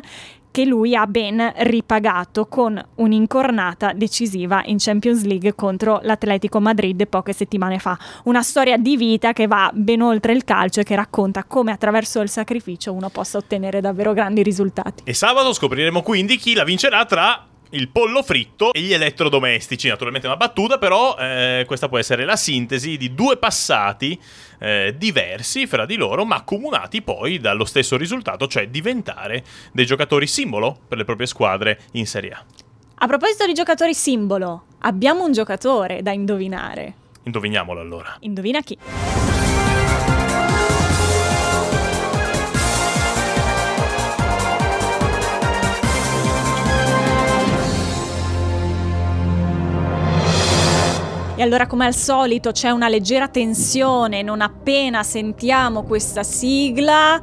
che 0.52 0.66
lui 0.66 0.96
ha 0.96 1.08
ben 1.08 1.52
ripagato 1.58 2.46
con 2.46 2.82
un'incornata 2.96 3.94
decisiva 3.94 4.62
in 4.66 4.78
Champions 4.78 5.24
League 5.24 5.56
contro 5.56 6.00
l'Atletico 6.04 6.60
Madrid 6.60 7.08
poche 7.08 7.34
settimane 7.34 7.80
fa. 7.80 7.98
Una 8.26 8.42
storia 8.42 8.78
di 8.78 8.98
vita 8.98 9.34
che 9.34 9.48
va 9.48 9.72
ben 9.74 10.02
oltre 10.02 10.34
il 10.34 10.44
calcio 10.44 10.82
e 10.82 10.84
che 10.84 10.96
racconta 10.96 11.46
come 11.46 11.72
attraverso 11.72 12.22
il 12.22 12.30
sacrificio 12.30 12.94
uno 12.94 13.10
possa 13.10 13.38
ottenere 13.38 13.82
davvero 13.82 14.14
grandi 14.14 14.44
risultati. 14.44 15.04
E 15.06 15.14
sabato 15.14 15.54
scopriremo 15.54 16.02
quindi 16.02 16.38
chi 16.38 16.54
la 16.54 16.64
vincerà 16.64 17.06
tra 17.06 17.46
il 17.72 17.90
pollo 17.90 18.24
fritto 18.24 18.74
e 18.74 18.82
gli 18.82 18.94
elettrodomestici. 18.94 19.88
Naturalmente 19.88 20.28
una 20.28 20.38
battuta, 20.38 20.78
però 20.78 21.16
eh, 21.18 21.64
questa 21.68 21.88
può 21.90 21.98
essere 21.98 22.26
la 22.26 22.36
sintesi 22.36 22.98
di 22.98 23.14
due 23.14 23.38
passati 23.38 24.20
eh, 24.60 24.96
diversi 24.98 25.68
fra 25.68 25.86
di 25.86 25.96
loro, 25.96 26.26
ma 26.26 26.38
accomunati 26.38 27.02
poi 27.02 27.40
dallo 27.40 27.66
stesso 27.66 27.98
risultato, 27.98 28.48
cioè 28.48 28.68
diventare 28.68 29.44
dei 29.72 29.86
giocatori 29.86 30.28
simbolo 30.28 30.78
per 30.88 30.98
le 30.98 31.06
proprie 31.06 31.28
squadre 31.28 31.80
in 31.94 32.08
Serie 32.08 32.32
A. 32.32 32.44
A 32.96 33.08
proposito 33.08 33.46
di 33.46 33.54
giocatori 33.54 33.94
simbolo, 33.94 34.66
abbiamo 34.80 35.24
un 35.24 35.32
giocatore 35.32 36.02
da 36.02 36.12
indovinare. 36.12 36.94
Indoviniamolo 37.24 37.80
allora. 37.80 38.16
Indovina 38.20 38.62
chi? 38.62 38.78
E 51.42 51.44
allora, 51.44 51.66
come 51.66 51.88
al 51.88 51.96
solito, 51.96 52.52
c'è 52.52 52.70
una 52.70 52.88
leggera 52.88 53.28
tensione 53.28 54.22
non 54.22 54.42
appena 54.42 55.02
sentiamo 55.02 55.82
questa 55.82 56.22
sigla. 56.22 57.20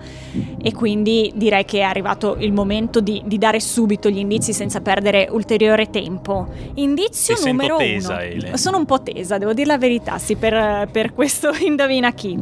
E 0.60 0.72
quindi 0.72 1.30
direi 1.36 1.64
che 1.64 1.78
è 1.78 1.82
arrivato 1.82 2.34
il 2.40 2.52
momento 2.52 2.98
di, 2.98 3.22
di 3.24 3.38
dare 3.38 3.60
subito 3.60 4.10
gli 4.10 4.18
indizi 4.18 4.52
senza 4.52 4.80
perdere 4.80 5.28
ulteriore 5.30 5.88
tempo. 5.90 6.48
Indizio 6.74 7.36
Ti 7.36 7.44
numero 7.44 7.76
tesa, 7.76 8.14
uno. 8.14 8.22
Ele. 8.22 8.56
Sono 8.56 8.78
un 8.78 8.86
po' 8.86 9.00
tesa, 9.00 9.38
devo 9.38 9.52
dire 9.52 9.68
la 9.68 9.78
verità, 9.78 10.18
sì, 10.18 10.34
per, 10.34 10.88
per 10.90 11.14
questo 11.14 11.52
indovina 11.64 12.10
chi. 12.10 12.36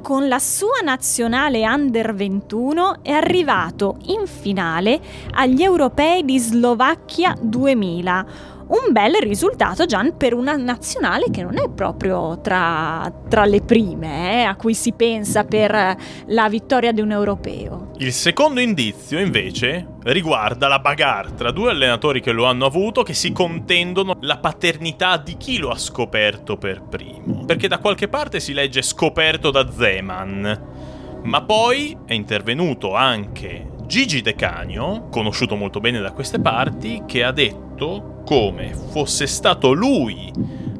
Con 0.00 0.28
la 0.28 0.38
sua 0.38 0.78
nazionale 0.84 1.66
under 1.66 2.14
21 2.14 3.02
è 3.02 3.10
arrivato 3.10 3.96
in 4.06 4.28
finale 4.28 5.00
agli 5.32 5.64
europei 5.64 6.24
di 6.24 6.38
Slovacchia 6.38 7.36
2000 7.38 8.49
un 8.70 8.92
bel 8.92 9.14
risultato 9.20 9.84
Gian 9.84 10.16
per 10.16 10.34
una 10.34 10.54
nazionale 10.54 11.26
che 11.30 11.42
non 11.42 11.58
è 11.58 11.68
proprio 11.68 12.40
tra, 12.40 13.10
tra 13.28 13.44
le 13.44 13.62
prime 13.62 14.42
eh, 14.42 14.42
a 14.42 14.54
cui 14.54 14.74
si 14.74 14.92
pensa 14.92 15.44
per 15.44 15.96
la 16.26 16.48
vittoria 16.48 16.92
di 16.92 17.00
un 17.00 17.10
europeo. 17.10 17.90
Il 17.98 18.12
secondo 18.12 18.60
indizio, 18.60 19.18
invece, 19.18 19.86
riguarda 20.04 20.68
la 20.68 20.78
bagarre 20.78 21.34
tra 21.34 21.50
due 21.50 21.70
allenatori 21.70 22.20
che 22.20 22.32
lo 22.32 22.46
hanno 22.46 22.64
avuto 22.64 23.02
che 23.02 23.12
si 23.12 23.32
contendono 23.32 24.16
la 24.20 24.38
paternità 24.38 25.16
di 25.16 25.36
chi 25.36 25.58
lo 25.58 25.70
ha 25.70 25.78
scoperto 25.78 26.56
per 26.56 26.82
primo. 26.82 27.44
Perché 27.44 27.68
da 27.68 27.78
qualche 27.78 28.08
parte 28.08 28.40
si 28.40 28.52
legge 28.52 28.82
scoperto 28.82 29.50
da 29.50 29.70
Zeman, 29.70 30.60
ma 31.24 31.42
poi 31.42 31.96
è 32.06 32.14
intervenuto 32.14 32.94
anche 32.94 33.69
Gigi 33.90 34.22
De 34.22 34.36
Canio, 34.36 35.08
conosciuto 35.08 35.56
molto 35.56 35.80
bene 35.80 35.98
da 35.98 36.12
queste 36.12 36.38
parti, 36.38 37.02
che 37.08 37.24
ha 37.24 37.32
detto 37.32 38.22
come 38.24 38.72
fosse 38.72 39.26
stato 39.26 39.72
lui 39.72 40.30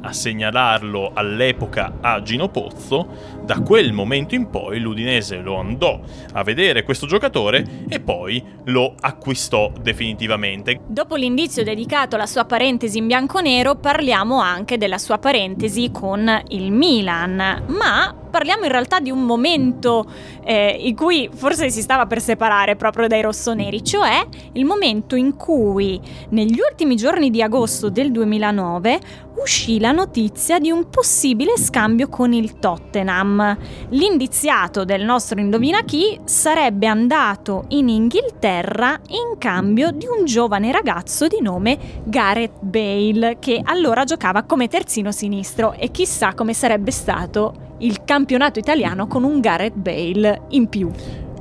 a 0.03 0.13
segnalarlo 0.13 1.13
all'epoca 1.15 1.99
a 2.01 2.23
Gino 2.23 2.49
Pozzo, 2.49 3.39
da 3.45 3.61
quel 3.61 3.93
momento 3.93 4.35
in 4.35 4.49
poi 4.51 4.79
l'Udinese 4.81 5.39
lo 5.39 5.57
andò 5.57 6.01
a 6.33 6.43
vedere 6.43 6.83
questo 6.83 7.07
giocatore 7.07 7.85
e 7.89 8.01
poi 8.01 8.43
lo 8.65 8.95
acquistò 9.01 9.73
definitivamente. 9.81 10.81
Dopo 10.87 11.17
l'indizio 11.17 11.65
dedicato 11.65 12.17
alla 12.17 12.27
sua 12.27 12.45
parentesi 12.45 12.99
in 12.99 13.07
bianconero, 13.07 13.77
parliamo 13.77 14.41
anche 14.41 14.79
della 14.79 14.99
sua 14.99 15.19
parentesi 15.19 15.91
con 15.91 16.43
il 16.49 16.71
Milan, 16.73 17.65
ma 17.67 18.15
parliamo 18.31 18.65
in 18.65 18.71
realtà 18.71 19.01
di 19.01 19.11
un 19.11 19.25
momento 19.25 20.07
eh, 20.45 20.77
in 20.81 20.95
cui 20.95 21.29
forse 21.35 21.71
si 21.71 21.83
stava 21.83 22.07
per 22.07 22.21
separare 22.21 22.77
proprio 22.77 23.09
dai 23.09 23.21
rossoneri, 23.21 23.85
cioè 23.85 24.25
il 24.53 24.65
momento 24.65 25.17
in 25.17 25.37
cui 25.37 26.01
negli 26.31 26.59
ultimi 26.61 26.95
giorni 26.97 27.31
di 27.31 27.43
agosto 27.43 27.91
del 27.91 28.13
2009 28.13 29.01
uscì 29.41 29.81
la 29.81 29.93
notizia 29.93 30.59
di 30.59 30.71
un 30.71 30.89
possibile 30.91 31.57
scambio 31.57 32.09
con 32.09 32.33
il 32.33 32.59
Tottenham. 32.59 33.57
L'indiziato 33.91 34.85
del 34.85 35.05
nostro 35.05 35.41
Indovina 35.41 35.83
chi 35.83 36.19
sarebbe 36.25 36.87
andato 36.87 37.65
in 37.69 37.89
Inghilterra 37.89 38.99
in 39.09 39.39
cambio 39.39 39.91
di 39.91 40.07
un 40.07 40.25
giovane 40.25 40.71
ragazzo 40.71 41.27
di 41.27 41.41
nome 41.41 41.79
Gareth 42.05 42.61
Bale, 42.61 43.37
che 43.39 43.61
allora 43.65 44.05
giocava 44.05 44.43
come 44.43 44.69
terzino 44.69 45.11
sinistro 45.11 45.73
e 45.73 45.91
chissà 45.91 46.35
come 46.35 46.53
sarebbe 46.53 46.91
stato 46.91 47.69
il 47.79 48.05
campionato 48.05 48.59
italiano 48.59 49.07
con 49.07 49.25
un 49.25 49.41
Gareth 49.41 49.77
Bale 49.77 50.43
in 50.51 50.69
più. 50.69 50.91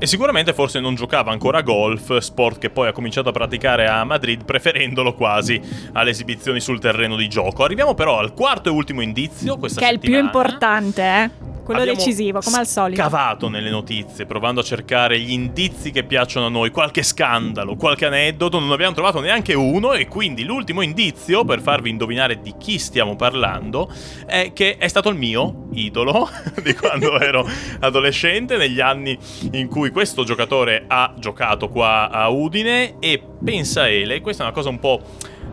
E 0.01 0.07
sicuramente 0.07 0.53
forse 0.53 0.79
non 0.79 0.95
giocava 0.95 1.31
ancora 1.31 1.57
a 1.57 1.61
golf, 1.61 2.15
sport 2.19 2.57
che 2.57 2.69
poi 2.69 2.87
ha 2.87 2.93
cominciato 2.93 3.27
a 3.27 3.31
praticare 3.33 3.85
a 3.85 4.05
Madrid, 4.05 4.45
preferendolo 4.45 5.13
quasi 5.13 5.61
alle 5.91 6.11
esibizioni 6.11 6.61
sul 6.61 6.79
terreno 6.79 7.17
di 7.17 7.27
gioco. 7.27 7.65
Arriviamo 7.65 7.93
però 7.95 8.17
al 8.17 8.33
quarto 8.33 8.69
e 8.69 8.71
ultimo 8.71 9.01
indizio 9.01 9.57
questa 9.57 9.81
che 9.81 9.87
è 9.87 9.91
il 9.91 9.99
più 9.99 10.13
settimana. 10.13 10.37
importante, 10.37 11.03
eh? 11.03 11.48
Quello 11.69 11.83
Abbiamo 11.83 12.03
decisivo, 12.03 12.39
come 12.41 12.57
al 12.57 12.65
solito. 12.65 12.99
Scavato 12.99 13.47
nelle 13.47 13.69
notizie, 13.69 14.25
provando 14.25 14.61
a 14.61 14.63
cercare 14.63 15.19
gli 15.19 15.31
indizi 15.31 15.91
che 15.91 16.03
piacciono 16.03 16.47
a 16.47 16.49
noi, 16.49 16.71
qualche 16.71 17.03
scandalo, 17.03 17.75
qualche 17.75 18.07
aneddoto, 18.07 18.57
non 18.57 18.71
abbiamo 18.71 18.95
trovato 18.95 19.19
neanche 19.19 19.53
uno 19.53 19.93
e 19.93 20.07
quindi 20.07 20.45
l'ultimo 20.45 20.81
indizio 20.81 21.45
per 21.45 21.61
farvi 21.61 21.91
indovinare 21.91 22.41
di 22.41 22.55
chi 22.57 22.79
stiamo 22.79 23.15
parlando 23.15 23.87
è 24.25 24.51
che 24.51 24.77
è 24.77 24.87
stato 24.87 25.09
il 25.09 25.15
mio 25.15 25.67
idolo 25.73 26.27
di 26.63 26.73
quando 26.73 27.17
ero 27.21 27.47
adolescente, 27.81 28.57
negli 28.57 28.79
anni 28.79 29.15
in 29.51 29.67
cui 29.67 29.91
questo 29.91 30.23
giocatore 30.23 30.85
ha 30.87 31.13
giocato 31.19 31.69
qua 31.69 32.09
a 32.09 32.29
Udine 32.29 32.95
e 32.97 33.21
pensa 33.43 33.87
Ele, 33.87 34.21
questa 34.21 34.41
è 34.41 34.45
una 34.47 34.55
cosa 34.55 34.69
un 34.69 34.79
po' 34.79 35.03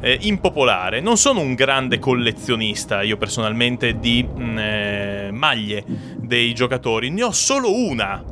eh, 0.07 0.19
impopolare. 0.21 1.01
Non 1.01 1.17
sono 1.17 1.41
un 1.41 1.55
grande 1.55 1.99
collezionista, 1.99 3.03
io 3.03 3.17
personalmente, 3.17 3.99
di 3.99 4.23
mh, 4.23 4.59
eh, 4.59 5.29
maglie 5.33 5.83
dei 6.17 6.55
giocatori. 6.55 7.11
Ne 7.11 7.25
ho 7.25 7.33
solo 7.33 7.75
una 7.75 8.23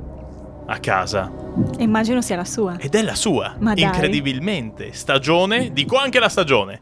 a 0.66 0.78
casa. 0.78 1.32
Immagino 1.78 2.22
sia 2.22 2.36
la 2.36 2.44
sua. 2.44 2.76
Ed 2.78 2.94
è 2.94 3.02
la 3.02 3.16
sua. 3.16 3.56
Ma 3.58 3.74
dai. 3.74 3.82
Incredibilmente. 3.82 4.92
Stagione, 4.92 5.72
dico 5.72 5.96
anche 5.98 6.20
la 6.20 6.28
stagione. 6.28 6.80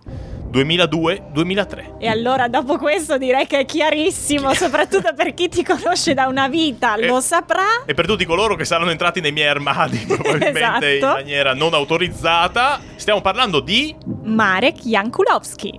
2002-2003. 0.53 1.97
E 1.99 2.09
allora 2.09 2.47
dopo 2.49 2.77
questo 2.77 3.17
direi 3.17 3.47
che 3.47 3.61
è 3.61 3.65
chiarissimo, 3.65 4.53
soprattutto 4.55 5.15
per 5.15 5.33
chi 5.33 5.49
ti 5.49 5.65
conosce 5.65 6.13
da 6.13 6.27
una 6.27 6.49
vita, 6.49 6.97
E- 6.97 7.07
lo 7.07 7.21
saprà. 7.21 7.85
E 7.87 7.95
per 7.95 8.07
tutti 8.07 8.27
coloro 8.27 8.55
che 8.55 8.67
saranno 8.67 8.91
entrati 8.91 9.21
nei 9.21 9.33
miei 9.33 9.49
armadi, 9.49 9.99
probabilmente 10.07 10.91
in 10.91 10.97
Esatto. 10.97 11.15
maniera 11.15 11.55
non 11.55 11.73
autorizzata, 11.73 12.79
stiamo 12.97 13.23
parlando 13.23 13.61
di 13.61 13.95
Marek 14.25 14.85
Jankulowski. 14.85 15.79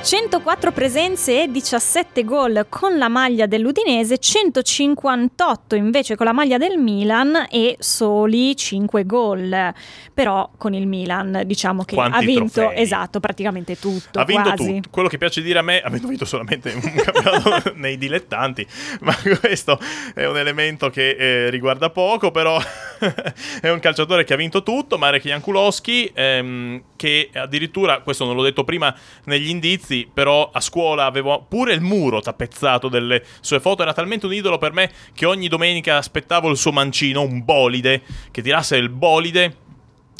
104 0.00 0.72
presenze 0.72 1.42
e 1.42 1.50
17 1.50 2.24
gol 2.24 2.66
con 2.70 2.96
la 2.96 3.08
maglia 3.08 3.44
dell'Udinese, 3.44 4.16
158 4.16 5.74
invece 5.74 6.16
con 6.16 6.24
la 6.24 6.32
maglia 6.32 6.56
del 6.56 6.78
Milan 6.78 7.46
e 7.50 7.76
soli 7.78 8.56
5 8.56 9.04
gol. 9.04 9.74
Però 10.14 10.50
con 10.56 10.72
il 10.72 10.86
Milan 10.86 11.42
diciamo 11.44 11.84
che 11.84 11.94
Quanti 11.94 12.16
ha 12.16 12.20
vinto 12.20 12.60
trofei? 12.60 12.80
esatto, 12.80 13.20
praticamente 13.20 13.78
tutto. 13.78 14.18
Ha 14.18 14.24
vinto 14.24 14.54
quasi. 14.54 14.74
tutto. 14.76 14.88
Quello 14.90 15.08
che 15.08 15.18
piace 15.18 15.42
dire 15.42 15.58
a 15.58 15.62
me, 15.62 15.80
avendo 15.80 16.08
vinto 16.08 16.24
solamente 16.24 16.72
un 16.72 16.80
campionato 16.94 17.72
nei 17.74 17.98
dilettanti, 17.98 18.66
ma 19.00 19.14
questo 19.40 19.78
è 20.14 20.24
un 20.24 20.38
elemento 20.38 20.88
che 20.88 21.10
eh, 21.18 21.50
riguarda 21.50 21.90
poco, 21.90 22.30
però 22.30 22.58
è 23.60 23.68
un 23.70 23.78
calciatore 23.80 24.24
che 24.24 24.34
ha 24.34 24.36
vinto 24.36 24.62
tutto, 24.62 24.98
Marek 24.98 25.24
Jankulowski, 25.24 26.10
ehm, 26.12 26.82
che 26.96 27.30
addirittura, 27.32 28.00
questo 28.00 28.24
non 28.24 28.34
l'ho 28.34 28.42
detto 28.42 28.64
prima 28.64 28.94
negli 29.24 29.48
indizi, 29.48 30.08
però 30.12 30.50
a 30.52 30.60
scuola 30.60 31.04
avevo 31.04 31.44
pure 31.48 31.72
il 31.72 31.80
muro 31.80 32.20
tappezzato 32.20 32.88
delle 32.88 33.22
sue 33.40 33.60
foto, 33.60 33.82
era 33.82 33.92
talmente 33.92 34.26
un 34.26 34.32
idolo 34.32 34.58
per 34.58 34.72
me 34.72 34.90
che 35.14 35.26
ogni 35.26 35.48
domenica 35.48 35.96
aspettavo 35.96 36.50
il 36.50 36.56
suo 36.56 36.72
mancino, 36.72 37.22
un 37.22 37.44
bolide, 37.44 38.02
che 38.30 38.42
tirasse 38.42 38.76
il 38.76 38.88
bolide 38.88 39.66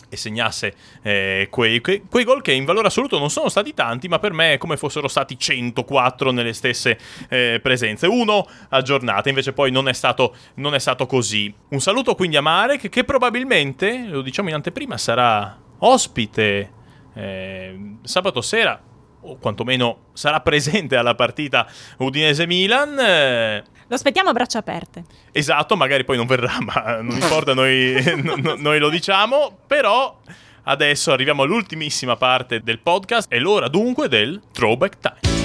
e 0.09 0.17
segnasse 0.17 0.75
eh, 1.03 1.49
quei, 1.51 1.81
quei, 1.81 2.03
quei, 2.09 2.25
gol 2.25 2.43
che 2.43 2.53
in 2.53 2.65
valore 2.65 2.89
assoluto 2.89 3.19
non 3.19 3.31
sono 3.31 3.49
stati 3.49 3.75
tanti, 3.75 4.09
ma 4.09 4.19
per 4.19 4.33
me 4.33 4.55
è 4.55 4.59
come 4.59 4.77
fossero 4.77 5.09
stati 5.09 5.39
104 5.39 6.31
nelle 6.31 6.53
stesse 6.53 6.99
eh, 7.29 7.61
presenze, 7.63 8.07
uno 8.07 8.47
a 8.71 8.83
giornata, 8.83 9.29
invece 9.29 9.53
poi 9.53 9.71
non 9.71 9.89
è, 9.89 9.93
stato, 9.93 10.35
non 10.55 10.75
è 10.75 10.79
stato 10.79 11.07
così. 11.07 11.53
Un 11.71 11.81
saluto 11.81 12.15
quindi 12.15 12.37
a 12.37 12.41
Marek 12.41 12.89
che 12.89 13.05
probabilmente, 13.05 14.07
lo 14.09 14.23
diciamo 14.23 14.49
in 14.49 14.55
anteprima, 14.55 14.97
sarà 14.97 15.59
ospite 15.81 16.73
eh, 17.15 17.97
sabato 18.03 18.41
sera 18.41 18.83
o 19.23 19.37
quantomeno 19.39 20.07
sarà 20.13 20.41
presente 20.41 20.97
alla 20.97 21.15
partita 21.15 21.67
Udinese-Milan. 21.99 22.99
Eh, 22.99 23.65
lo 23.87 23.95
aspettiamo 23.95 24.29
a 24.31 24.33
braccia 24.33 24.59
aperte. 24.59 25.05
Esatto, 25.33 25.77
magari 25.77 26.05
poi 26.05 26.17
non 26.17 26.27
verrà, 26.27 26.59
ma 26.61 27.01
non 27.01 27.17
importa, 27.17 27.55
noi, 27.55 28.03
no, 28.23 28.55
noi 28.57 28.79
lo 28.79 28.91
diciamo, 28.91 29.59
però 29.67 30.21
adesso 30.65 31.13
arriviamo 31.13 31.43
all'ultimissima 31.43 32.17
parte 32.17 32.61
del 32.63 32.81
podcast, 32.81 33.31
è 33.31 33.39
l'ora 33.39 33.69
dunque 33.69 34.09
del 34.09 34.41
Throwback 34.53 34.99
Time. 34.99 35.37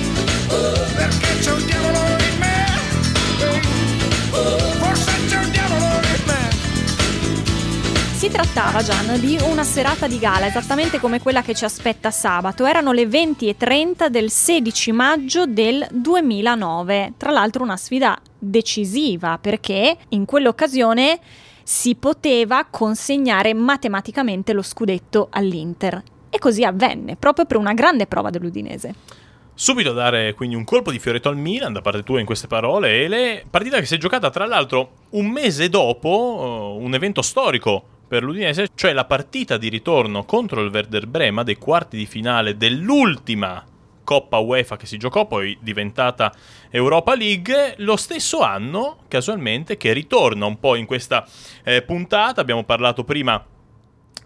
perché 0.96 1.42
Si 8.24 8.30
trattava, 8.30 8.82
Gian, 8.82 9.20
di 9.20 9.38
una 9.50 9.64
serata 9.64 10.08
di 10.08 10.18
gala, 10.18 10.46
esattamente 10.46 10.98
come 10.98 11.20
quella 11.20 11.42
che 11.42 11.54
ci 11.54 11.66
aspetta 11.66 12.10
sabato. 12.10 12.66
Erano 12.66 12.94
le 12.94 13.04
20.30 13.04 14.08
del 14.08 14.30
16 14.30 14.94
maggio 14.94 15.46
del 15.46 15.86
2009. 15.92 17.16
Tra 17.18 17.32
l'altro 17.32 17.64
una 17.64 17.76
sfida 17.76 18.18
decisiva 18.40 19.38
perché 19.42 19.98
in 20.08 20.24
quell'occasione 20.24 21.20
si 21.64 21.96
poteva 21.96 22.66
consegnare 22.70 23.54
matematicamente 23.54 24.54
lo 24.54 24.62
scudetto 24.62 25.28
all'Inter. 25.30 26.02
E 26.30 26.40
così 26.40 26.64
avvenne, 26.64 27.18
proprio 27.18 27.44
per 27.44 27.58
una 27.58 27.74
grande 27.74 28.08
prova 28.08 28.30
dell'Udinese. 28.30 28.96
Subito 29.54 29.92
dare 29.92 30.34
quindi 30.34 30.56
un 30.56 30.64
colpo 30.64 30.92
di 30.92 30.98
fioretto 30.98 31.28
al 31.28 31.36
Milan 31.36 31.74
da 31.74 31.82
parte 31.82 32.04
tua 32.04 32.22
in 32.22 32.26
queste 32.26 32.48
parole, 32.48 33.04
Ele. 33.04 33.44
Partita 33.50 33.80
che 33.80 33.86
si 33.86 33.96
è 33.96 33.98
giocata 33.98 34.30
tra 34.30 34.46
l'altro 34.46 34.92
un 35.10 35.30
mese 35.30 35.68
dopo 35.68 36.78
uh, 36.80 36.82
un 36.82 36.94
evento 36.94 37.22
storico 37.22 37.88
per 38.14 38.22
l'Udinese, 38.22 38.68
cioè 38.76 38.94
la 38.94 39.06
partita 39.06 39.58
di 39.58 39.70
ritorno 39.70 40.24
contro 40.24 40.62
il 40.62 40.70
Werder 40.72 41.08
Brema 41.08 41.42
dei 41.42 41.58
quarti 41.58 41.98
di 41.98 42.06
finale 42.06 42.58
dell'ultima 42.58 43.66
Coppa 44.04 44.38
UEFA 44.38 44.78
che 44.78 44.86
si 44.86 44.98
giocò, 44.98 45.26
poi 45.26 45.58
diventata 45.60 46.32
Europa 46.70 47.16
League, 47.16 47.74
lo 47.78 47.96
stesso 47.96 48.42
anno, 48.42 49.00
casualmente, 49.08 49.78
che 49.78 49.94
ritorna 49.94 50.46
un 50.46 50.60
po' 50.60 50.76
in 50.76 50.86
questa 50.86 51.28
eh, 51.64 51.82
puntata. 51.82 52.40
Abbiamo 52.40 52.64
parlato 52.64 53.04
prima 53.04 53.44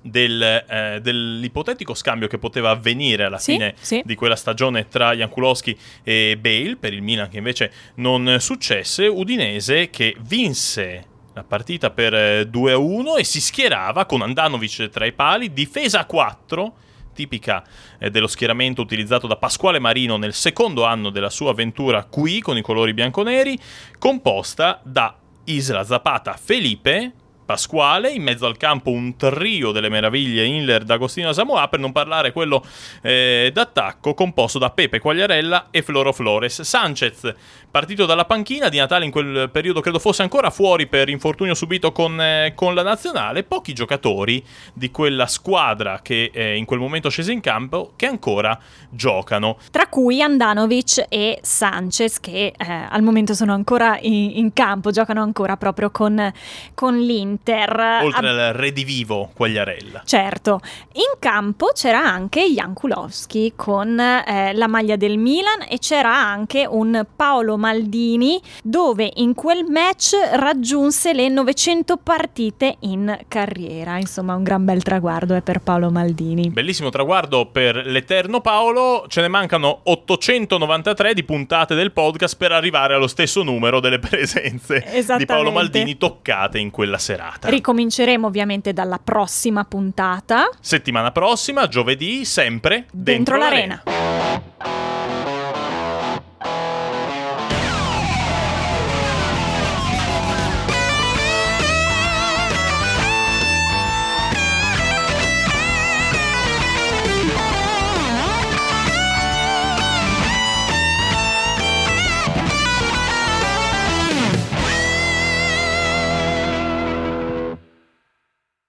del, 0.02 0.42
eh, 0.42 1.00
dell'ipotetico 1.02 1.94
scambio 1.94 2.28
che 2.28 2.40
poteva 2.40 2.72
avvenire 2.72 3.24
alla 3.24 3.38
sì, 3.38 3.54
fine 3.54 3.74
sì. 3.80 4.02
di 4.04 4.16
quella 4.16 4.36
stagione 4.36 4.90
tra 4.90 5.14
Jankulowski 5.14 5.78
e 6.04 6.38
Bale 6.38 6.76
per 6.76 6.92
il 6.92 7.02
Milan 7.02 7.30
che 7.30 7.38
invece 7.38 7.72
non 7.96 8.36
successe, 8.42 9.08
Udinese 9.08 9.90
che 9.90 10.14
vinse 10.20 11.16
la 11.38 11.44
partita 11.44 11.92
per 11.92 12.14
2-1 12.48 13.18
eh, 13.18 13.20
e 13.20 13.24
si 13.24 13.40
schierava 13.40 14.06
con 14.06 14.24
Andanovic 14.24 14.90
tra 14.90 15.06
i 15.06 15.14
pali, 15.14 15.54
difesa 15.54 16.00
a 16.00 16.06
4 16.06 16.74
tipica 17.14 17.64
eh, 18.00 18.10
dello 18.10 18.28
schieramento 18.28 18.82
utilizzato 18.82 19.28
da 19.28 19.38
Pasquale 19.38 19.78
Marino 19.78 20.18
nel 20.18 20.34
secondo 20.34 20.84
anno 20.84 21.12
della 21.12 21.30
sua 21.30 21.52
avventura 21.52 22.06
qui 22.06 22.42
con 22.42 22.58
i 22.58 22.62
colori 22.62 22.94
bianconeri, 22.94 23.58
composta 24.00 24.82
da 24.84 25.16
Isla 25.44 25.84
Zapata 25.84 26.34
Felipe, 26.34 27.14
Pasquale, 27.48 28.12
in 28.12 28.24
mezzo 28.24 28.46
al 28.46 28.58
campo 28.58 28.92
un 28.92 29.16
trio 29.16 29.72
delle 29.72 29.88
meraviglie 29.88 30.44
Inler 30.44 30.84
d'Agostino 30.84 31.32
Samoa, 31.32 31.70
per 31.70 31.80
non 31.80 31.94
parlare 31.94 32.34
quello 32.34 32.62
eh, 33.02 33.52
d'attacco 33.54 34.14
composto 34.14 34.60
da 34.60 34.70
Pepe 34.70 35.00
Quagliarella 35.00 35.68
e 35.72 35.82
Floro 35.82 36.12
Flores. 36.12 36.62
Sanchez, 36.64 37.34
partito 37.78 38.08
dalla 38.08 38.26
panchina 38.26 38.70
di 38.70 38.80
Natale 38.80 39.06
in 39.06 39.12
quel 39.12 39.52
periodo, 39.52 39.82
credo 39.82 40.00
fosse 40.00 40.24
ancora 40.24 40.50
fuori 40.50 40.88
per 40.88 41.10
infortunio 41.10 41.54
subito 41.54 41.92
con, 41.92 42.20
eh, 42.20 42.54
con 42.56 42.74
la 42.74 42.82
nazionale, 42.82 43.44
pochi 43.44 43.74
giocatori 43.74 44.44
di 44.74 44.90
quella 44.90 45.28
squadra 45.28 46.00
che 46.02 46.32
eh, 46.34 46.58
in 46.58 46.66
quel 46.66 46.80
momento 46.80 47.10
scese 47.10 47.32
in 47.32 47.40
campo 47.40 47.94
che 47.96 48.08
ancora 48.08 48.58
giocano. 48.90 49.58
Tra 49.70 49.86
cui 49.86 50.24
Andanovic 50.24 51.06
e 51.08 51.38
Sanchez 51.44 52.20
che 52.20 52.52
eh, 52.58 52.88
al 52.90 53.04
momento 53.04 53.36
sono 53.36 53.54
ancora 53.54 54.00
in, 54.02 54.32
in, 54.38 54.54
campo, 54.54 54.90
giocano 54.90 55.22
ancora 55.22 55.56
proprio 55.56 55.92
con, 55.92 56.34
con 56.74 56.98
l'Inter. 56.98 57.26
Inter. 57.28 58.00
Oltre 58.04 58.30
al 58.30 58.54
redivivo 58.54 59.30
Quagliarella. 59.36 60.02
Certo. 60.06 60.62
In 60.94 61.20
campo 61.20 61.72
c'era 61.74 62.00
anche 62.00 62.42
Jan 62.52 62.74
Kulowski 62.74 63.54
con 63.56 64.00
eh, 64.00 64.54
la 64.54 64.68
maglia 64.68 64.96
del 64.96 65.18
Milan 65.18 65.66
e 65.68 65.78
c'era 65.78 66.16
anche 66.16 66.66
un 66.68 67.06
Paolo 67.16 67.58
Maldini 67.68 68.42
dove 68.64 69.12
in 69.16 69.34
quel 69.34 69.66
match 69.66 70.14
raggiunse 70.34 71.14
le 71.14 71.28
900 71.28 71.98
partite 71.98 72.78
in 72.82 73.18
carriera. 73.28 73.98
Insomma, 73.98 74.36
un 74.36 74.44
gran 74.44 74.64
bel 74.64 74.84
traguardo 74.84 75.36
è 75.36 75.42
per 75.42 75.60
Paolo 75.60 75.92
Maldini. 75.92 76.50
Bellissimo 76.50 76.90
traguardo 76.90 77.48
per 77.48 77.76
l'eterno 77.86 78.40
Paolo. 78.40 79.06
Ce 79.10 79.20
ne 79.22 79.28
mancano 79.28 79.82
893 79.84 81.14
di 81.14 81.24
puntate 81.24 81.76
del 81.76 81.92
podcast 81.92 82.38
per 82.38 82.54
arrivare 82.54 82.94
allo 82.94 83.08
stesso 83.08 83.44
numero 83.44 83.80
delle 83.80 84.00
presenze 84.00 84.84
di 85.18 85.26
Paolo 85.26 85.52
Maldini 85.52 85.98
toccate 85.98 86.58
in 86.58 86.72
quella 86.72 86.98
serata 86.98 87.16
serata. 87.18 87.50
Ricominceremo 87.50 88.28
ovviamente 88.28 88.74
dalla 88.74 89.00
prossima 89.04 89.64
puntata. 89.64 90.50
Settimana 90.60 91.12
prossima, 91.12 91.68
giovedì, 91.68 92.24
sempre 92.26 92.86
dentro, 92.92 93.36
dentro 93.36 93.38
l'arena. 93.38 93.82
l'arena. 93.84 94.17